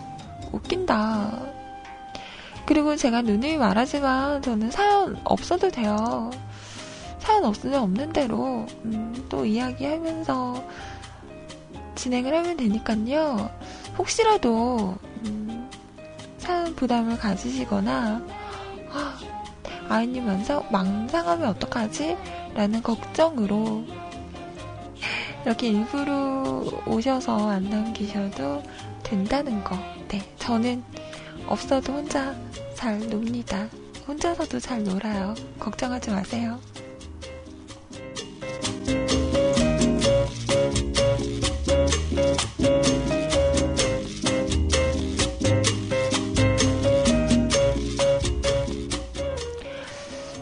[0.52, 1.61] 웃긴다.
[2.66, 6.32] 그리고 제가 누누이 말하지만 저는 사연 없어도 돼요.
[7.20, 10.64] 사연 없으면 없는 대로 음, 또 이야기하면서
[11.96, 13.50] 진행을 하면 되니까요.
[13.98, 15.70] 혹시라도 음,
[16.38, 18.22] 사연 부담을 가지시거나
[18.92, 19.20] 아,
[19.90, 22.18] 아이님 망상, 망상하면 어떡하지?
[22.56, 23.84] 라는 걱정으로
[25.46, 28.64] 이렇게 일부러 오셔서 안 남기셔도
[29.04, 29.76] 된다는 거.
[30.08, 30.84] 네, 저는
[31.48, 32.36] 없어도 혼자
[32.76, 33.68] 잘 놉니다.
[34.08, 35.36] 혼자서도 잘 놀아요.
[35.60, 36.60] 걱정하지 마세요.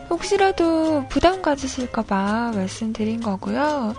[0.09, 3.95] 혹시라도 부담 가지실까봐 말씀드린 거고요.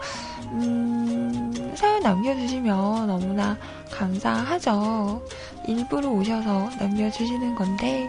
[0.53, 3.57] 음, 사연 남겨주시면 너무나
[3.91, 5.23] 감사하죠.
[5.71, 8.09] 일부러 오셔서 남겨주시는 건데,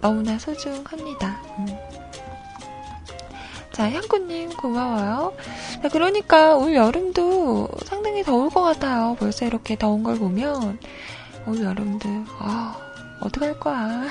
[0.00, 1.40] 너무나 소중합니다.
[1.58, 1.66] 음.
[3.72, 5.34] 자, 향구님 고마워요.
[5.82, 9.16] 자, 그러니까 올 여름도 상당히 더울 것 같아요.
[9.18, 10.78] 벌써 이렇게 더운 걸 보면.
[11.46, 12.76] 올 여름도, 아,
[13.20, 14.04] 어떡할 거야.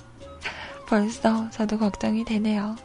[0.88, 2.76] 벌써 저도 걱정이 되네요.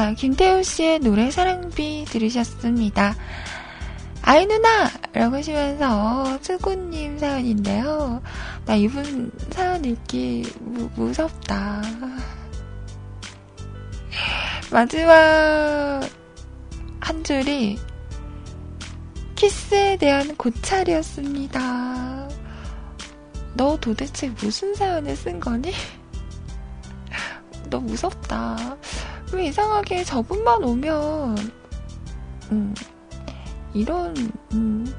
[0.00, 3.14] 자, 김태우 씨의 노래 사랑비 들으셨습니다.
[4.22, 4.90] 아이 누나!
[5.12, 8.22] 라고 하시면서 수구님 사연인데요.
[8.64, 11.82] 나 이분 사연 읽기 무, 무섭다.
[14.72, 16.00] 마지막
[17.00, 17.78] 한 줄이
[19.34, 22.28] 키스에 대한 고찰이었습니다.
[23.52, 25.74] 너 도대체 무슨 사연을 쓴 거니?
[27.68, 28.78] 너 무섭다.
[29.32, 31.36] 왜 이상하게 저분만 오면,
[32.52, 32.74] 음,
[33.74, 34.14] 이런,
[34.52, 34.92] 음,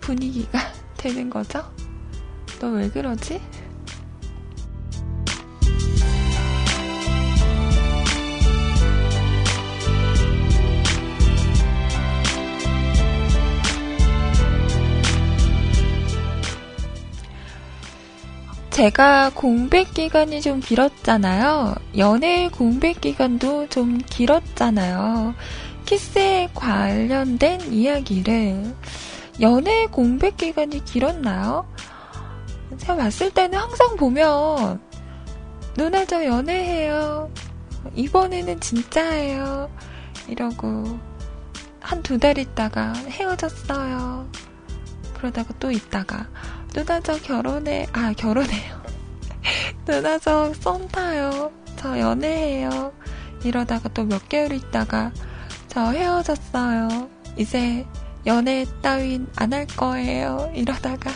[0.00, 0.58] 분위기가
[0.98, 1.62] 되는 거죠?
[2.60, 3.40] 너 왜 그러지?
[18.84, 21.74] 제가 공백 기간이 좀 길었잖아요.
[21.96, 25.34] 연애 공백 기간도 좀 길었잖아요.
[25.86, 28.76] 키스에 관련된 이야기를
[29.40, 31.66] 연애 공백 기간이 길었나요?
[32.76, 34.82] 제가 봤을 때는 항상 보면
[35.78, 37.30] 누나 저 연애해요.
[37.94, 39.70] 이번에는 진짜예요.
[40.28, 40.98] 이러고
[41.80, 44.28] 한 두 달 있다가 헤어졌어요.
[45.16, 46.28] 그러다가 또 있다가
[46.74, 48.82] 누나 저 결혼해 아 결혼해요.
[49.86, 51.50] 누나 저 썸 타요.
[51.76, 52.92] 저 연애해요.
[53.44, 55.12] 이러다가 또 몇 개월 있다가
[55.68, 57.08] 저 헤어졌어요.
[57.36, 57.86] 이제
[58.26, 60.50] 연애 따윈 안 할 거예요.
[60.54, 61.10] 이러다가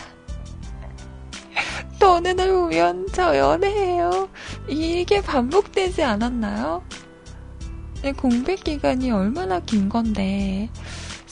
[1.99, 4.29] 또 어느 날 보면 저 연애해요.
[4.67, 6.83] 이게 반복되지 않았나요?
[8.15, 10.69] 공백 기간이 얼마나 긴 건데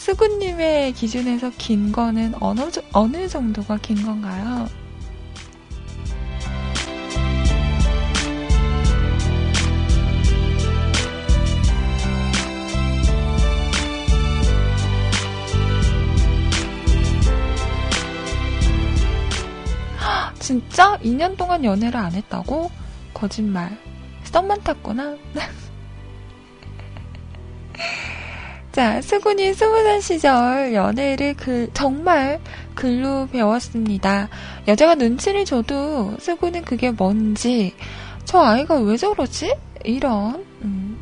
[0.08, 2.62] 수구님의 기준에서 긴 거는 어느,
[2.93, 4.70] 어느 정도가 긴 건가요?
[20.39, 22.72] 진짜 2년 동안 연애를 안 했다고?
[23.14, 23.78] 거짓말.
[24.24, 25.18] 썸만 탔구나?
[28.78, 32.39] 자, 수군이 스무 살 시절 연애를 그, 정말
[32.75, 34.30] 글로 배웠습니다.
[34.67, 37.73] 여자가 눈치를 줘도 수군은 그게 뭔지,
[38.23, 39.51] 저 아이가 왜 저러지?
[39.84, 40.95] 이런, 음.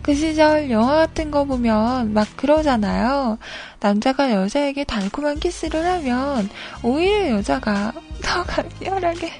[0.00, 3.36] 그 시절 영화 같은 거 보면 막 그러잖아요.
[3.80, 6.48] 남자가 여자에게 달콤한 키스를 하면
[6.82, 7.92] 오히려 여자가
[8.24, 9.30] 더 강렬하게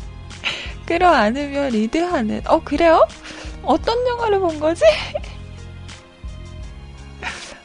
[0.86, 2.40] 끌어안으며 리드하는.
[2.46, 3.06] 어, 그래요?
[3.64, 4.82] 어떤 영화를 본 거지?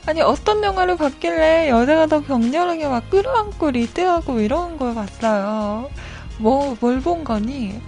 [0.07, 5.89] 아니, 어떤 영화를 봤길래 여자가 더 격렬하게 막 끌어안고 리드하고 이런 걸 봤어요.
[6.39, 7.81] 뭐, 뭘 본 거니?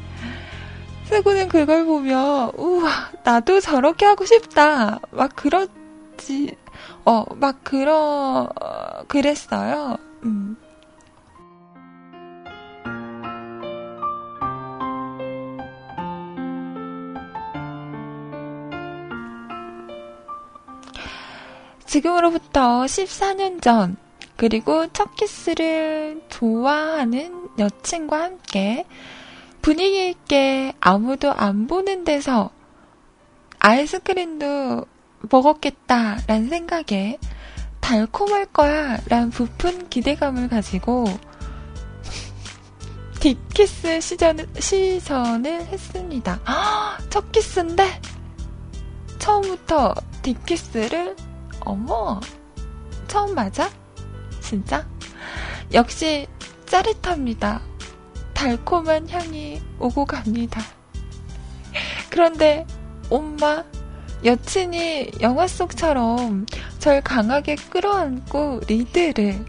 [1.06, 2.90] 세구는 그걸 보며, 우와,
[3.24, 5.00] 나도 저렇게 하고 싶다.
[5.12, 6.56] 막 그렇지,
[7.06, 8.50] 어, 막 그러,
[9.08, 9.98] 그랬어요.
[10.26, 10.58] 음.
[21.90, 23.98] 지금으로부터 14년 전,
[24.38, 28.86] 그리고 첫 키스를 좋아하는 여친과 함께
[29.64, 32.52] 분위기 있게 아무도 안 보는 데서
[33.58, 34.86] 아이스크림도
[35.32, 37.18] 먹었겠다라는 생각에
[37.80, 41.06] 달콤할 거야 라는 부푼 기대감을 가지고
[43.20, 46.40] 딥키스 시전을, 시전을 했습니다.
[47.10, 48.00] 첫 키스인데
[49.18, 51.16] 처음부터 딥키스를
[51.62, 52.20] 어머
[53.08, 53.70] 처음 맞아?
[54.42, 54.88] 진짜?
[55.74, 56.28] 역시
[56.66, 57.62] 짜릿합니다.
[58.34, 60.62] 달콤한 향이 오고 갑니다.
[62.10, 62.66] 그런데
[63.10, 63.64] 엄마
[64.24, 66.46] 여친이 영화 속처럼
[66.80, 69.46] 절 강하게 끌어안고 리드를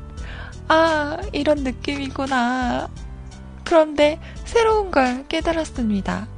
[0.69, 2.89] 아 이런 느낌이구나.
[3.65, 6.29] 그런데 새로운 걸 깨달았습니다.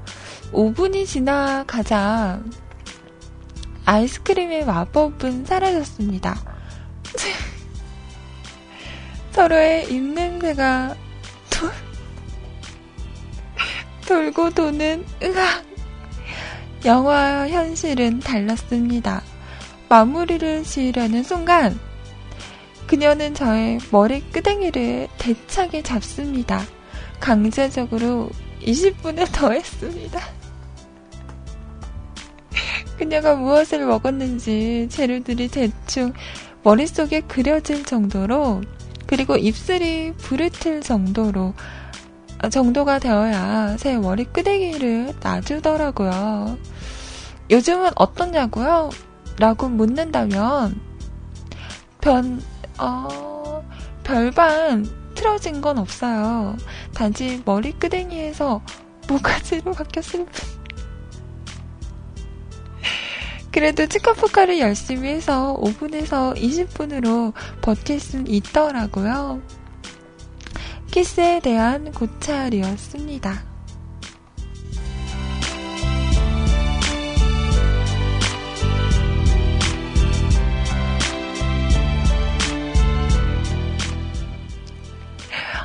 [0.52, 2.40] 5분이 지나가자
[3.84, 6.40] 아이스크림의 마법은 사라졌습니다.
[9.32, 10.94] 서로의 입냄새가
[11.50, 11.70] 도,
[14.06, 15.64] 돌고 도는 으악!
[16.84, 19.22] 영화와 현실은 달랐습니다.
[19.88, 21.78] 마무리를 지으려는 순간
[22.86, 26.62] 그녀는 저의 머리 끄댕이를 대차게 잡습니다.
[27.20, 28.30] 강제적으로
[28.60, 30.20] 20분을 더 했습니다.
[32.98, 36.12] 그녀가 무엇을 먹었는지 재료들이 대충
[36.62, 38.62] 머릿속에 그려질 정도로
[39.06, 41.54] 그리고 입술이 부르틀 정도로
[42.50, 46.56] 정도가 되어야 새 머리 끄댕이를 놔주더라고요.
[47.50, 48.90] 요즘은 어떻냐고요?
[49.38, 50.80] 라고 묻는다면
[52.00, 52.40] 변,
[52.78, 53.62] 어,
[54.02, 56.56] 별반 틀어진 건 없어요.
[56.94, 58.62] 단지 머리 끄댕이에서
[59.08, 60.61] 모가지로 바뀌었을 뿐.
[63.52, 69.42] 그래도 치카푸카를 열심히 해서 5분에서 20분으로 버틸 수 있더라고요.
[70.90, 73.44] 키스에 대한 고찰이었습니다.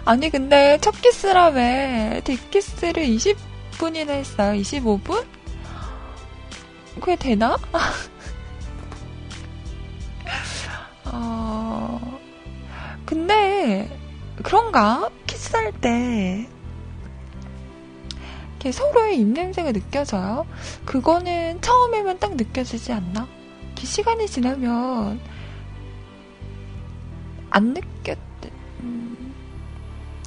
[0.03, 4.61] 아니 근데 첫 키스라며 뒷키스를 20분이나 했어요.
[4.61, 5.36] 25분?
[6.99, 7.57] 그게 되나?
[11.05, 12.19] 어,
[13.05, 13.97] 근데
[14.43, 15.09] 그런가?
[15.25, 16.47] 키스할 때
[18.51, 20.45] 이렇게 서로의 입냄새가 느껴져요.
[20.85, 23.27] 그거는 처음에만 딱 느껴지지 않나?
[23.77, 25.19] 시간이 지나면
[27.49, 28.17] 안 느꼈,
[28.81, 29.33] 음,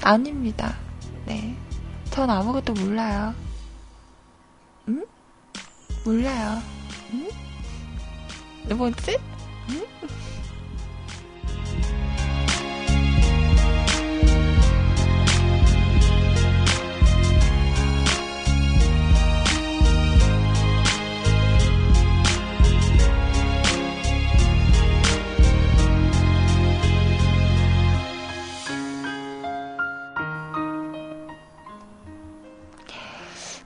[0.03, 0.77] 아닙니다.
[1.27, 1.55] 네.
[2.11, 3.35] 전 아무것도 몰라요.
[6.07, 6.13] 응?
[6.13, 6.63] 몰라요.
[7.13, 7.29] 응?
[8.77, 9.19] 뭐지?
[9.71, 9.87] 응?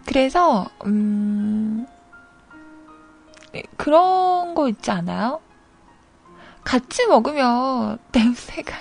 [0.07, 1.34] 그래서 음
[3.77, 5.41] 그런 거 있지 않아요?
[6.64, 8.72] 같이 먹으면 냄새가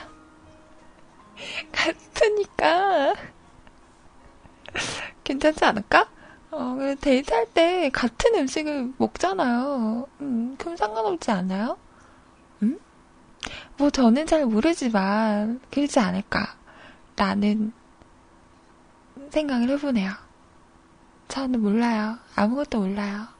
[1.71, 3.13] 같으니까
[5.23, 6.09] 괜찮지 않을까?
[6.51, 10.07] 어, 데이트할 때 같은 음식을 먹잖아요.
[10.21, 11.77] 음, 그럼 상관없지 않아요?
[12.61, 12.79] 음?
[13.77, 16.55] 뭐 저는 잘 모르지만 그러지 않을까?
[17.15, 17.73] 라는
[19.31, 20.11] 생각을 해보네요.
[21.27, 22.17] 저는 몰라요.
[22.35, 23.32] 아무것도 몰라요.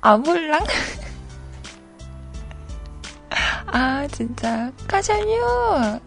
[0.00, 0.64] 아몰랑?
[3.66, 4.72] 아, 진짜.
[4.88, 6.00] 까샬류!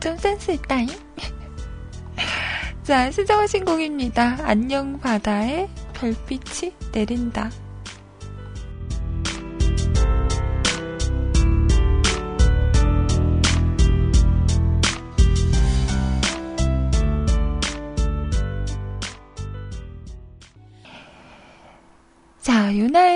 [0.00, 0.88] 좀 센스 있다잉?
[2.82, 4.38] 자, 시정하신 곡입니다.
[4.42, 7.50] 안녕 바다에 별빛이 내린다.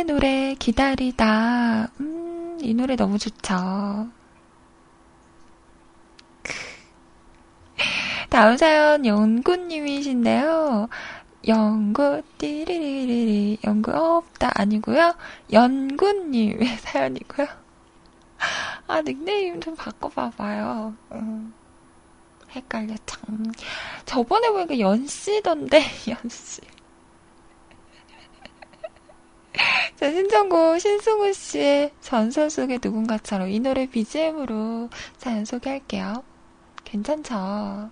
[0.04, 1.90] 노래 기다리다.
[2.00, 4.08] 음, 이 노래 너무 좋죠.
[8.28, 10.88] 다음 사연 연구님이신데요.
[11.48, 15.14] 연구 띠리리리리 연구 없다 아니고요.
[15.52, 17.46] 연구님의 사연이고요.
[18.86, 20.94] 아 닉네임 좀 바꿔봐봐요.
[21.12, 21.54] 음,
[22.50, 23.52] 헷갈려 참.
[24.04, 26.60] 저번에 보니까 연씨던데 연씨.
[30.00, 34.88] 자, 신청곡 신승우 씨의 전설 속의 누군가처럼 이 노래 BGM으로
[35.18, 36.24] 사연 소개할게요.
[36.86, 37.90] 괜찮죠?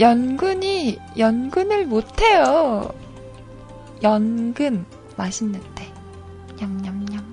[0.00, 3.03] 연근이 연근을 못해요.
[4.04, 4.84] 연근
[5.16, 5.90] 맛있는데.
[6.60, 7.24] 냠냠냠.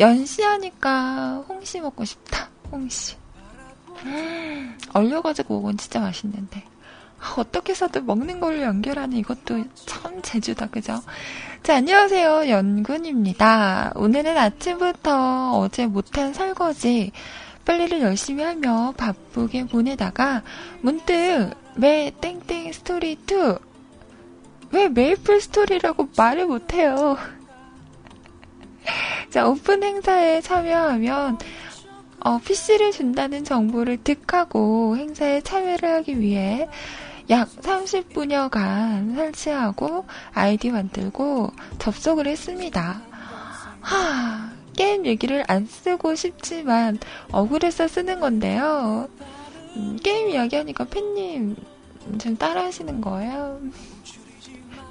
[0.00, 2.48] 연시하니까 홍시 먹고 싶다.
[2.72, 3.14] 홍시.
[4.04, 6.64] 음, 얼려가지고 오건 진짜 맛있는데.
[6.66, 6.71] 아,
[7.36, 11.00] 어떻게 해서도 먹는 걸로 연결하는 이것도 참 재주다 그죠?
[11.62, 12.48] 자 안녕하세요.
[12.48, 13.92] 연근입니다.
[13.94, 17.12] 오늘은 아침부터 어제 못한 설거지
[17.64, 20.42] 빨래를 열심히 하며 바쁘게 보내다가
[20.80, 23.72] 문득 매 땡땡 스토리 2
[24.72, 27.18] 왜 메이플 스토리라고 말을 못해요.
[29.28, 31.38] 자 오픈 행사에 참여하면
[32.24, 36.68] 어, PC를 준다는 정보를 득하고 행사에 참여를 하기 위해
[37.30, 43.02] 약 30분여간 설치하고 아이디 만들고 접속을 했습니다.
[43.80, 46.98] 하, 게임 얘기를 안 쓰고 싶지만
[47.30, 49.08] 억울해서 쓰는 건데요.
[49.76, 51.56] 음, 게임 이야기 하니까 팬님
[52.18, 53.60] 좀 따라 하시는 거예요?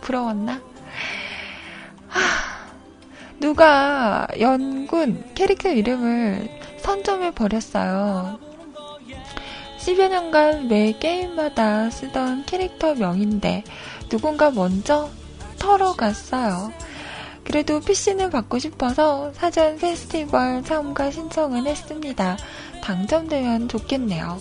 [0.01, 0.61] 부러웠나?
[2.07, 2.19] 하,
[3.39, 8.50] 누가 연군 캐릭터 이름을 선점해 버렸어요.
[9.81, 13.63] 10여 년간 매 게임마다 쓰던 캐릭터 명인데
[14.09, 15.09] 누군가 먼저
[15.57, 16.71] 털어갔어요.
[17.43, 22.37] 그래도 PC는 받고 싶어서 사전 페스티벌 참가 신청은 했습니다.
[22.83, 24.39] 당첨되면 좋겠네요.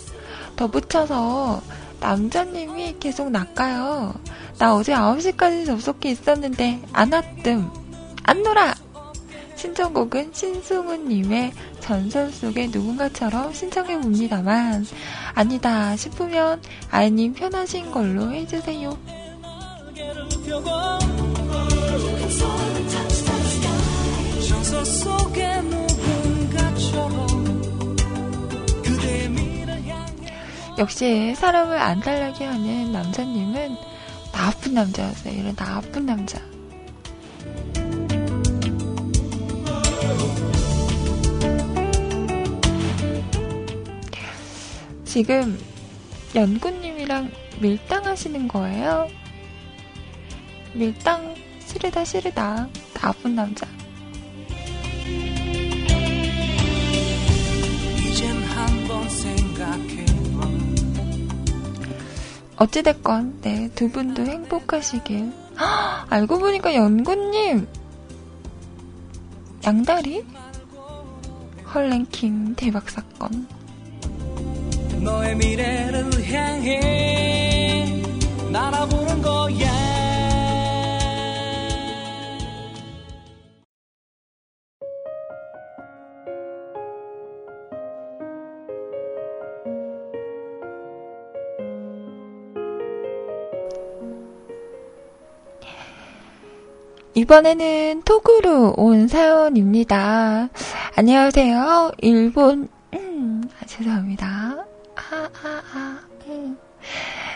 [0.55, 1.61] 덧붙여서
[1.99, 4.13] 남자님이 계속 낚아요.
[4.59, 7.67] 나 어제 9시까지 접속해 있었는데 안 왔뜸.
[8.23, 8.75] 안 놀아!
[9.55, 11.51] 신청곡은 신승우님의
[11.81, 14.85] 전설 속의 누군가처럼 신청해 봅니다만,
[15.33, 18.97] 아니다 싶으면 아이님 편하신 걸로 해주세요.
[30.77, 33.75] 역시 사람을 안 달라게 하는 남자님은
[34.31, 35.33] 나쁜 남자였어요.
[35.33, 36.39] 이런 나쁜 남자.
[45.11, 45.59] 지금
[46.33, 49.09] 연구님이랑 밀당하시는 거예요?
[50.73, 53.67] 밀당 싫으다 싫으다 나쁜 남자.
[62.55, 65.33] 어찌됐건 네 두 분도 행복하시길.
[65.59, 67.67] 헉, 알고 보니까 연구님
[69.65, 70.23] 양다리
[71.73, 73.45] 헐랭킹 대박 사건.
[75.01, 77.85] 너의 미래를 향해
[78.51, 79.71] 날아보는 거야
[97.13, 100.49] 이번에는 톡으로 온 사연입니다.
[100.95, 101.91] 안녕하세요.
[101.99, 104.70] 일본, 음, 아, 죄송합니다.
[105.11, 106.57] 아, 아, 아, 음.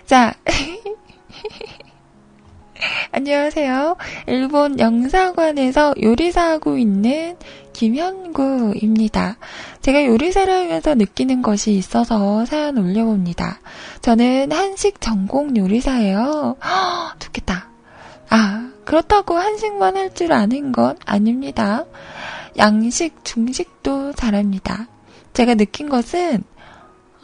[0.05, 0.34] 자.
[3.11, 3.97] 안녕하세요.
[4.28, 7.36] 일본 영사관에서 요리사 하고 있는
[7.73, 9.36] 김현구입니다.
[9.82, 13.59] 제가 요리사를 하면서 느끼는 것이 있어서 사연 올려봅니다.
[14.01, 16.55] 저는 한식 전공 요리사예요.
[16.63, 17.67] 허, 좋겠다.
[18.30, 21.84] 아, 그렇다고 한식만 할 줄 아는 건 아닙니다.
[22.57, 24.88] 양식, 중식도 잘합니다.
[25.34, 26.43] 제가 느낀 것은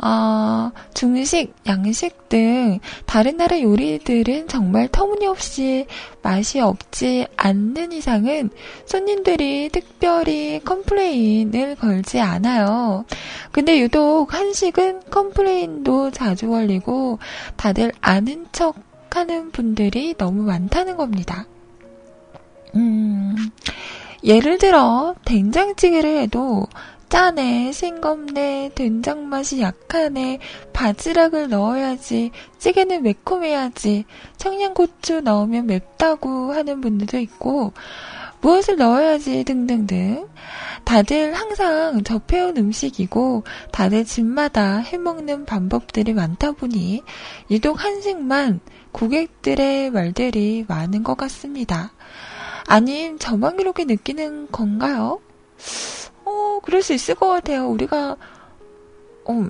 [0.03, 5.85] 어, 중식, 양식 등 다른 나라 요리들은 정말 터무니없이
[6.23, 8.49] 맛이 없지 않는 이상은
[8.85, 13.05] 손님들이 특별히 complain을 걸지 않아요.
[13.51, 17.19] 근데 유독 한식은 complain도 자주 걸리고
[17.55, 18.75] 다들 아는 척
[19.11, 21.45] 하는 분들이 너무 많다는 겁니다.
[22.75, 23.35] 음,
[24.23, 26.65] 예를 들어 된장찌개를 해도
[27.11, 30.39] 짜네, 싱겁네, 된장 맛이 약하네,
[30.71, 34.05] 바지락을 넣어야지, 찌개는 매콤해야지,
[34.37, 37.73] 청양고추 넣으면 맵다고 하는 분들도 있고,
[38.39, 40.29] 무엇을 넣어야지 등등등.
[40.85, 43.43] 다들 항상 접해온 음식이고,
[43.73, 47.03] 다들 집마다 해먹는 방법들이 많다 보니,
[47.49, 48.61] 유독 한식만
[48.93, 51.91] 고객들의 말들이 많은 것 같습니다.
[52.67, 55.19] 아님 저만 그렇게 느끼는 건가요?
[56.31, 57.67] 어, 그럴 수 있을 것 같아요.
[57.67, 58.15] 우리가,
[59.25, 59.49] 어,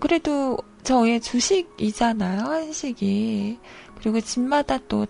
[0.00, 3.58] 그래도 저의 주식이잖아요, 한식이.
[3.98, 5.06] 그리고 집마다 또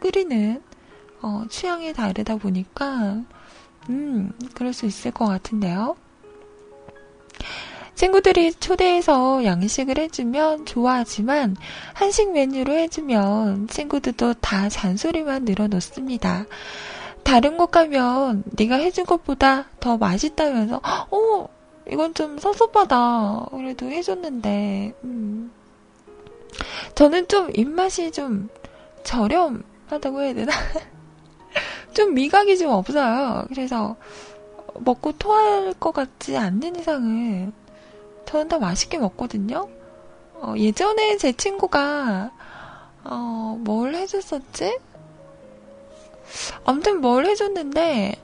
[0.00, 0.62] 끓이는,
[1.22, 3.22] 어, 취향이 다르다 보니까,
[3.88, 5.96] 음, 그럴 수 있을 것 같은데요.
[7.94, 11.56] 친구들이 초대해서 양식을 해주면 좋아하지만
[11.94, 16.46] 한식 메뉴로 해주면 친구들도 다 잔소리만 늘어놓습니다.
[17.24, 20.80] 다른 곳 가면 네가 해준 것보다 더 맛있다면서?
[21.10, 21.48] 어
[21.90, 23.46] 이건 좀 섭섭하다.
[23.50, 24.94] 그래도 해줬는데.
[25.04, 25.52] 음.
[26.94, 28.48] 저는 좀 입맛이 좀
[29.02, 30.52] 저렴하다고 해야 되나?
[31.94, 33.44] 좀 미각이 좀 없어요.
[33.48, 33.96] 그래서
[34.74, 37.52] 먹고 토할 것 같지 않는 이상은
[38.26, 39.68] 저는 다 맛있게 먹거든요.
[40.34, 42.30] 어, 예전에 제 친구가
[43.04, 44.78] 어, 뭘 해줬었지?
[46.64, 48.14] 아무튼 뭘 해줬는데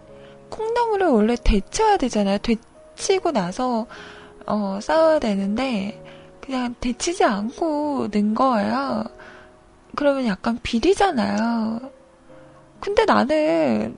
[0.51, 2.39] 콩나물을 원래 데쳐야 되잖아요.
[2.39, 3.87] 데치고 나서
[4.47, 6.03] 어, 싸워야 되는데
[6.41, 9.05] 그냥 데치지 않고 넣은 거예요.
[9.97, 11.81] 그러면 약간 비리잖아요.
[12.81, 13.97] 근데 나는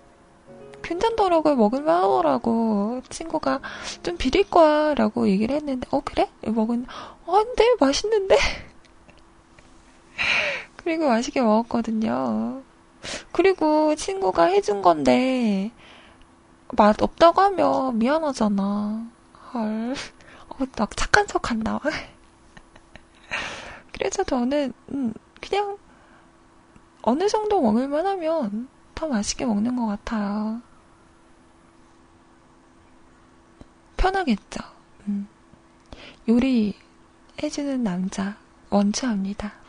[0.83, 1.57] 괜찮더라고요.
[1.57, 3.01] 먹을만 하더라고.
[3.09, 3.61] 친구가
[4.03, 4.95] 좀 비릴 거야.
[4.95, 6.29] 라고 얘기를 했는데, 어, 그래?
[6.43, 6.87] 먹은,
[7.27, 7.65] 어, 안 돼.
[7.81, 8.37] 맛있는데?
[10.77, 12.63] 그리고 맛있게 먹었거든요.
[13.33, 15.71] 그리고 친구가 해준 건데,
[16.77, 19.07] 맛 없다고 하면 미안하잖아.
[19.53, 19.95] 헐.
[20.49, 21.81] 어, 막 착한 척 한다.
[23.93, 25.79] 그래서 저는, 음, 그냥,
[27.03, 30.63] 어느 정도 먹을만 하면 더 맛있게 먹는 것 같아요.
[33.97, 34.61] 편하겠죠.
[35.09, 35.29] 음.
[36.29, 36.75] 요리
[37.43, 38.37] 해주는 남자
[38.71, 39.62] 원추합니다.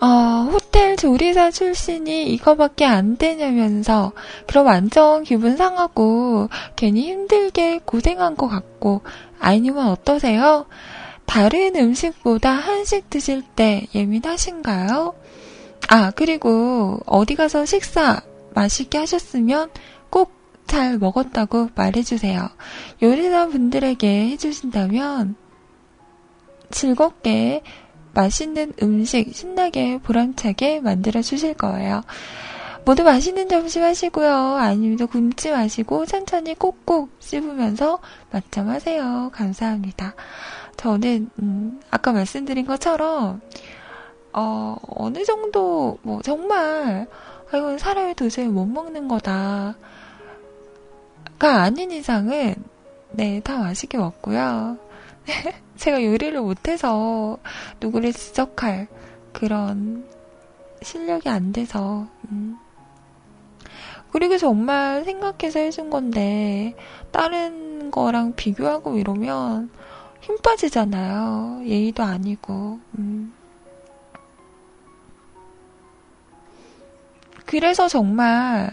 [0.00, 0.06] 어,
[0.52, 4.12] 호텔 조리사 출신이 이거밖에 안 되냐면서,
[4.46, 9.02] 그럼 완전 기분 상하고, 괜히 힘들게 고생한 것 같고,
[9.40, 10.66] 아니면 어떠세요?
[11.26, 15.14] 다른 음식보다 한식 드실 때 예민하신가요?
[15.88, 18.20] 아, 그리고 어디 가서 식사
[18.54, 19.70] 맛있게 하셨으면
[20.10, 20.38] 꼭
[20.68, 22.50] 잘 먹었다고 말해주세요.
[23.02, 25.34] 요리사 분들에게 해주신다면
[26.70, 27.62] 즐겁게
[28.14, 32.02] 맛있는 음식 신나게 보람차게 만들어 주실 거예요.
[32.84, 34.56] 모두 맛있는 점심 하시고요.
[34.56, 37.98] 아니면 굶지 마시고 천천히 꼭꼭 씹으면서
[38.30, 39.30] 맛점하세요.
[39.32, 40.14] 감사합니다.
[40.78, 43.40] 저는 음, 아까 말씀드린 것처럼
[44.32, 47.06] 어, 어느 정도 뭐 정말
[47.50, 49.74] 아, 이건 사람이 도저히 못 먹는 거다가
[51.40, 52.54] 아닌 이상은
[53.10, 54.78] 네, 다 맛있게 먹고요.
[55.76, 57.38] 제가 요리를 못해서
[57.80, 58.88] 누구를 지적할
[59.32, 60.06] 그런
[60.82, 62.56] 실력이 안 돼서, 음.
[64.10, 66.74] 그리고 정말 생각해서 해준 건데,
[67.10, 69.70] 다른 거랑 비교하고 이러면
[70.20, 71.62] 힘 빠지잖아요.
[71.64, 73.32] 예의도 아니고, 음.
[77.44, 78.70] 그래서 정말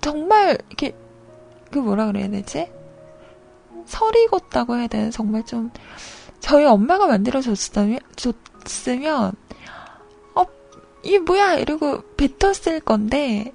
[0.00, 0.94] 정말 이렇게
[1.70, 2.70] 그 뭐라 그래야 되지?
[3.86, 5.10] 설이 걷다고 해야 되나?
[5.10, 5.70] 정말 좀
[6.40, 9.32] 저희 엄마가 만들어줬으면 줬으면
[10.34, 10.44] 어
[11.02, 13.52] 이게 뭐야 이러고 뱉었을 건데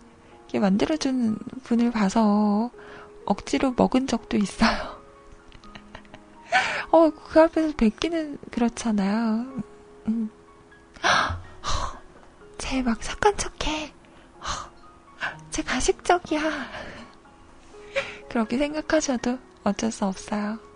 [0.48, 2.72] 이게 만들어주는 분을 봐서
[3.26, 4.98] 억지로 먹은 적도 있어요.
[6.92, 9.46] 어, 그 앞에서 뱉기는 그렇잖아요.
[10.08, 10.30] 음.
[12.58, 13.94] 쟤막 착한 척해.
[15.52, 16.42] 쟤 가식적이야.
[18.30, 19.38] 그렇게 생각하셔도
[19.68, 20.67] 어쩔 수 없어요.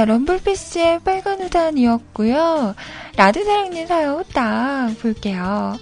[0.00, 2.74] 자, 럼블피스의 빨간 우단이었고요.
[3.16, 5.78] 라드사랑님 사연 딱 볼게요.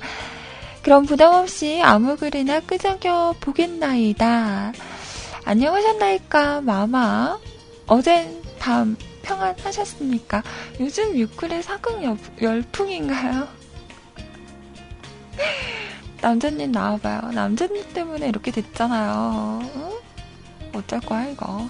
[0.83, 4.73] 그럼 부담없이 아무 글이나 끄적여 보겠나이다.
[5.45, 7.39] 안녕하셨나이까, 마마.
[7.87, 10.43] 어젠 밤 평안하셨습니까?
[10.81, 12.03] 요즘 뮤클의 사극
[12.43, 13.47] 열풍인가요?
[16.21, 17.31] 남자님 나와봐요.
[17.31, 19.61] 남자님 때문에 이렇게 됐잖아요.
[19.77, 19.91] 응?
[20.75, 21.69] 어쩔 거야, 이거.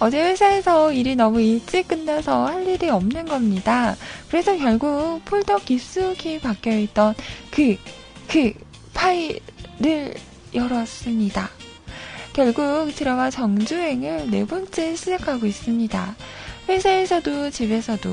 [0.00, 3.94] 어제 회사에서 일이 너무 일찍 끝나서 할 일이 없는 겁니다.
[4.28, 7.14] 그래서 결국 폴더 깊숙이 박혀있던
[7.50, 7.76] 그,
[8.26, 8.54] 그
[8.94, 10.14] 파일을
[10.54, 11.50] 열었습니다.
[12.32, 16.16] 결국 드라마 정주행을 네 번째 시작하고 있습니다.
[16.68, 18.08] 회사에서도 집에서도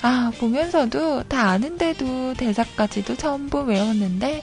[0.00, 4.42] 아 보면서도 다 아는데도 대사까지도 전부 외웠는데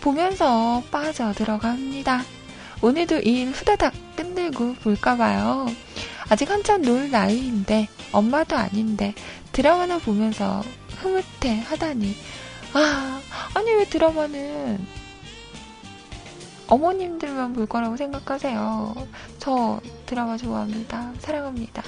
[0.00, 2.24] 보면서 빠져 들어갑니다.
[2.82, 5.68] 오늘도 일 후다닥 끝내고 볼까봐요.
[6.28, 9.14] 아직 한참 놀 나이인데 엄마도 아닌데
[9.52, 10.62] 드라마나 보면서
[10.98, 12.16] 흐뭇해 하다니
[12.74, 13.20] 아
[13.54, 14.84] 아니 왜 드라마는
[16.66, 18.94] 어머님들만 볼 거라고 생각하세요.
[19.38, 21.12] 저 드라마 좋아합니다.
[21.20, 21.84] 사랑합니다.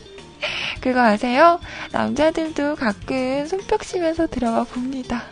[0.80, 1.60] 그거 아세요?
[1.92, 5.24] 남자들도 가끔 손뼉 치면서 드라마 봅니다.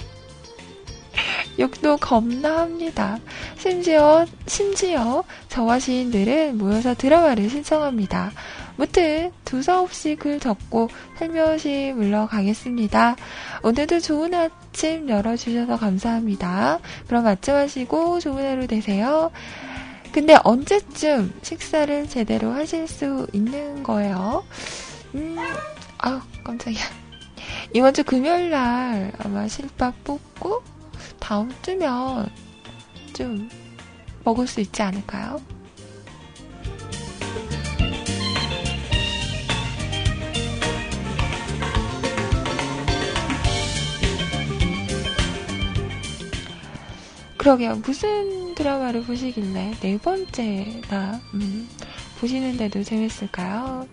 [1.58, 3.18] 욕도 겁나 합니다.
[3.56, 8.32] 심지어, 심지어 저와 시인들은 모여서 드라마를 신청합니다.
[8.76, 10.88] 무튼 두서없이 글 적고
[11.18, 13.16] 살며시 물러가겠습니다.
[13.62, 16.78] 오늘도 좋은 아침 열어주셔서 감사합니다.
[17.08, 19.32] 그럼 아침 하시고 좋은 하루 되세요.
[20.12, 24.44] 근데 언제쯤 식사를 제대로 하실 수 있는 거예요?
[25.14, 25.36] 음,
[25.98, 26.84] 아우, 깜짝이야.
[27.74, 30.62] 이번 주 금요일 날 아마 실밥 뽑고
[31.20, 32.30] 다음 주면
[33.12, 33.48] 좀
[34.24, 35.40] 먹을 수 있지 않을까요?
[47.36, 47.76] 그러게요.
[47.76, 51.68] 무슨 드라마를 보시길래 네 번째나 음,
[52.20, 53.86] 보시는데도 재밌을까요?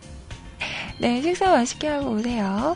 [1.00, 2.76] 네, 식사 맛있게 하고 오세요.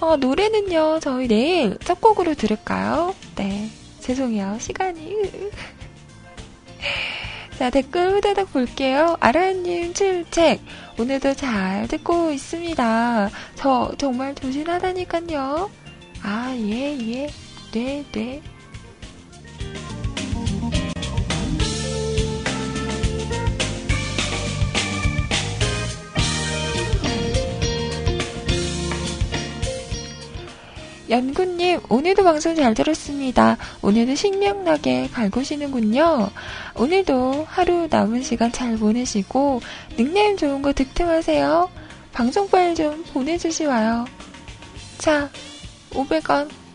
[0.00, 3.14] 어, 노래는요, 저희 내일 첫 곡으로 들을까요?
[3.34, 3.70] 네.
[4.00, 4.58] 죄송해요.
[4.60, 5.16] 시간이.
[7.58, 9.16] 자, 댓글 후다닥 볼게요.
[9.20, 10.60] 아라님 출첵.
[10.98, 13.30] 오늘도 잘 듣고 있습니다.
[13.54, 15.70] 저 정말 조심하다니까요.
[16.22, 17.28] 아, 예, 예.
[17.72, 18.42] 네, 네.
[31.08, 33.56] 연구님, 오늘도 방송 잘 들었습니다.
[33.80, 36.30] 오늘도 식명나게 갈구시는군요.
[36.74, 39.60] 오늘도 하루 남은 시간 잘 보내시고,
[39.96, 41.70] 닉네임 좋은 거 득템하세요.
[42.12, 44.06] 방송 파일 좀 보내주시와요.
[44.98, 45.30] 자,
[45.90, 46.65] 500원.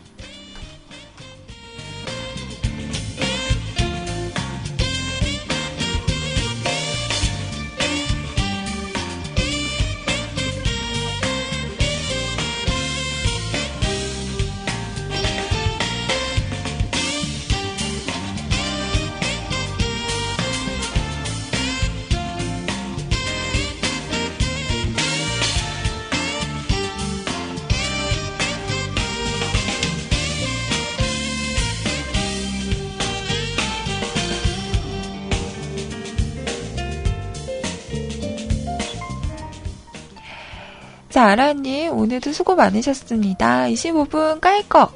[41.22, 43.66] 자, 아라님, 오늘도 수고 많으셨습니다.
[43.66, 44.90] 25분 깔거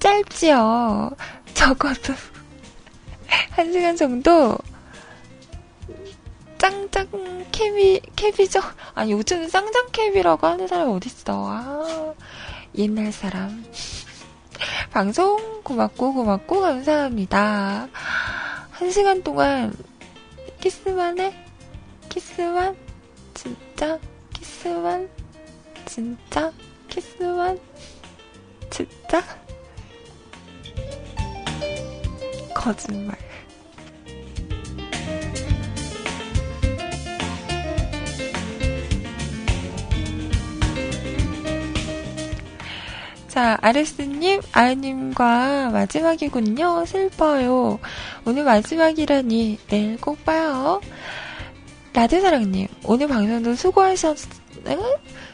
[0.00, 1.12] 짧지요.
[1.54, 2.14] 적어도
[3.54, 4.58] 1시간 정도
[6.58, 8.60] 짱짱 캡이, 캡이죠?
[8.94, 11.46] 아니, 요즘은 짱짱 캡이라고 하는 사람이 어딨어.
[11.48, 12.14] 아,
[12.74, 13.64] 옛날 사람.
[14.90, 17.88] 방송 고맙고 고맙고 감사합니다.
[18.72, 19.72] 한 시간 동안
[20.58, 21.32] 키스만 해?
[22.08, 22.74] 키스만?
[23.34, 24.00] 진짜?
[24.32, 25.17] 키스만?
[25.88, 26.52] 진짜?
[26.88, 27.58] 키스만?
[28.70, 29.24] 진짜?
[32.54, 33.16] 거짓말.
[43.28, 46.84] 자, 아레스님, 아이님과 마지막이군요.
[46.86, 47.78] 슬퍼요.
[48.26, 50.80] 오늘 마지막이라니, 내일 꼭 봐요.
[51.94, 54.18] 라드사랑님, 오늘 방송도 수고하셨,
[54.68, 54.80] 응?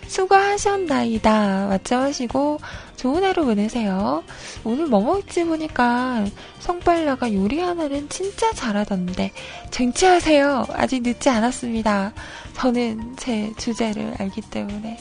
[0.07, 1.66] 수고하셨나이다.
[1.68, 2.61] 맞점하시고,
[2.97, 4.22] 좋은 하루 보내세요.
[4.64, 6.24] 오늘 뭐 먹지 보니까
[6.61, 9.32] 성빨라가 요리 하나는 진짜 잘하던데,
[9.70, 10.66] 쟁취하세요.
[10.72, 12.12] 아직 늦지 않았습니다.
[12.55, 14.99] 저는 제 주제를 알기 때문에.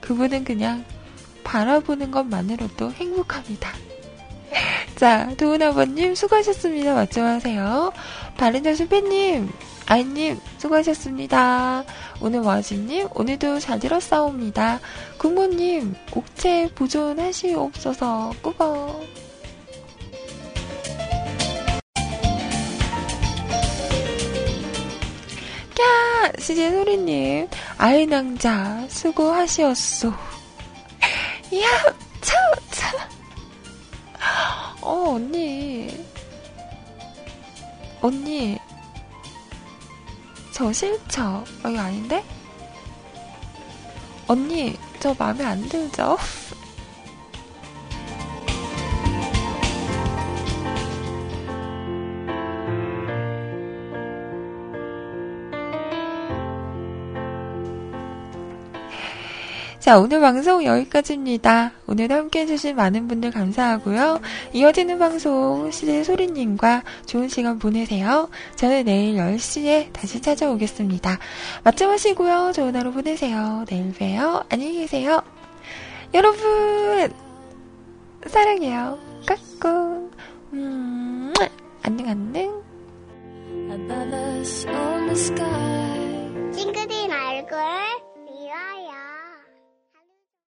[0.00, 0.84] 그분은 그냥
[1.44, 3.72] 바라보는 것만으로도 행복합니다.
[4.96, 6.94] 자, 도훈 아버님 수고하셨습니다.
[6.94, 7.92] 맞점하세요.
[8.36, 9.48] 바른자 수배님,
[9.88, 11.84] 아이님 수고하셨습니다.
[12.20, 14.80] 오늘 와지님 오늘도 잘 들었사옵니다.
[15.16, 19.00] 국모님 옥체 보존하시옵소서 꾸벅.
[25.80, 27.48] 야 시제 소리님
[27.78, 30.08] 아이 낭자 수고하시었소.
[30.08, 30.14] 야
[32.20, 32.34] 차,
[32.72, 33.08] 차.
[34.82, 36.04] 어 언니
[38.00, 38.58] 언니
[40.56, 41.44] 저 싫죠?
[41.66, 42.24] 여기 아닌데?
[44.26, 46.16] 언니, 저 마음에 안 들죠?
[59.86, 61.70] 자, 오늘 방송 여기까지입니다.
[61.86, 64.20] 오늘도 함께 해주신 많은 분들 감사하고요.
[64.52, 68.28] 이어지는 방송 시즌 소리님과 좋은 시간 보내세요.
[68.56, 71.20] 저는 내일 10시에 다시 찾아오겠습니다.
[71.62, 72.50] 마침하시고요.
[72.52, 73.64] 좋은 하루 보내세요.
[73.68, 74.42] 내일 봬요.
[74.48, 75.22] 안녕히 계세요.
[76.12, 77.12] 여러분,
[78.26, 78.98] 사랑해요.
[79.24, 80.10] 까꿍.
[80.54, 81.32] 음,
[81.82, 82.60] 안녕, 안녕.
[86.52, 88.05] 친구들 얼굴.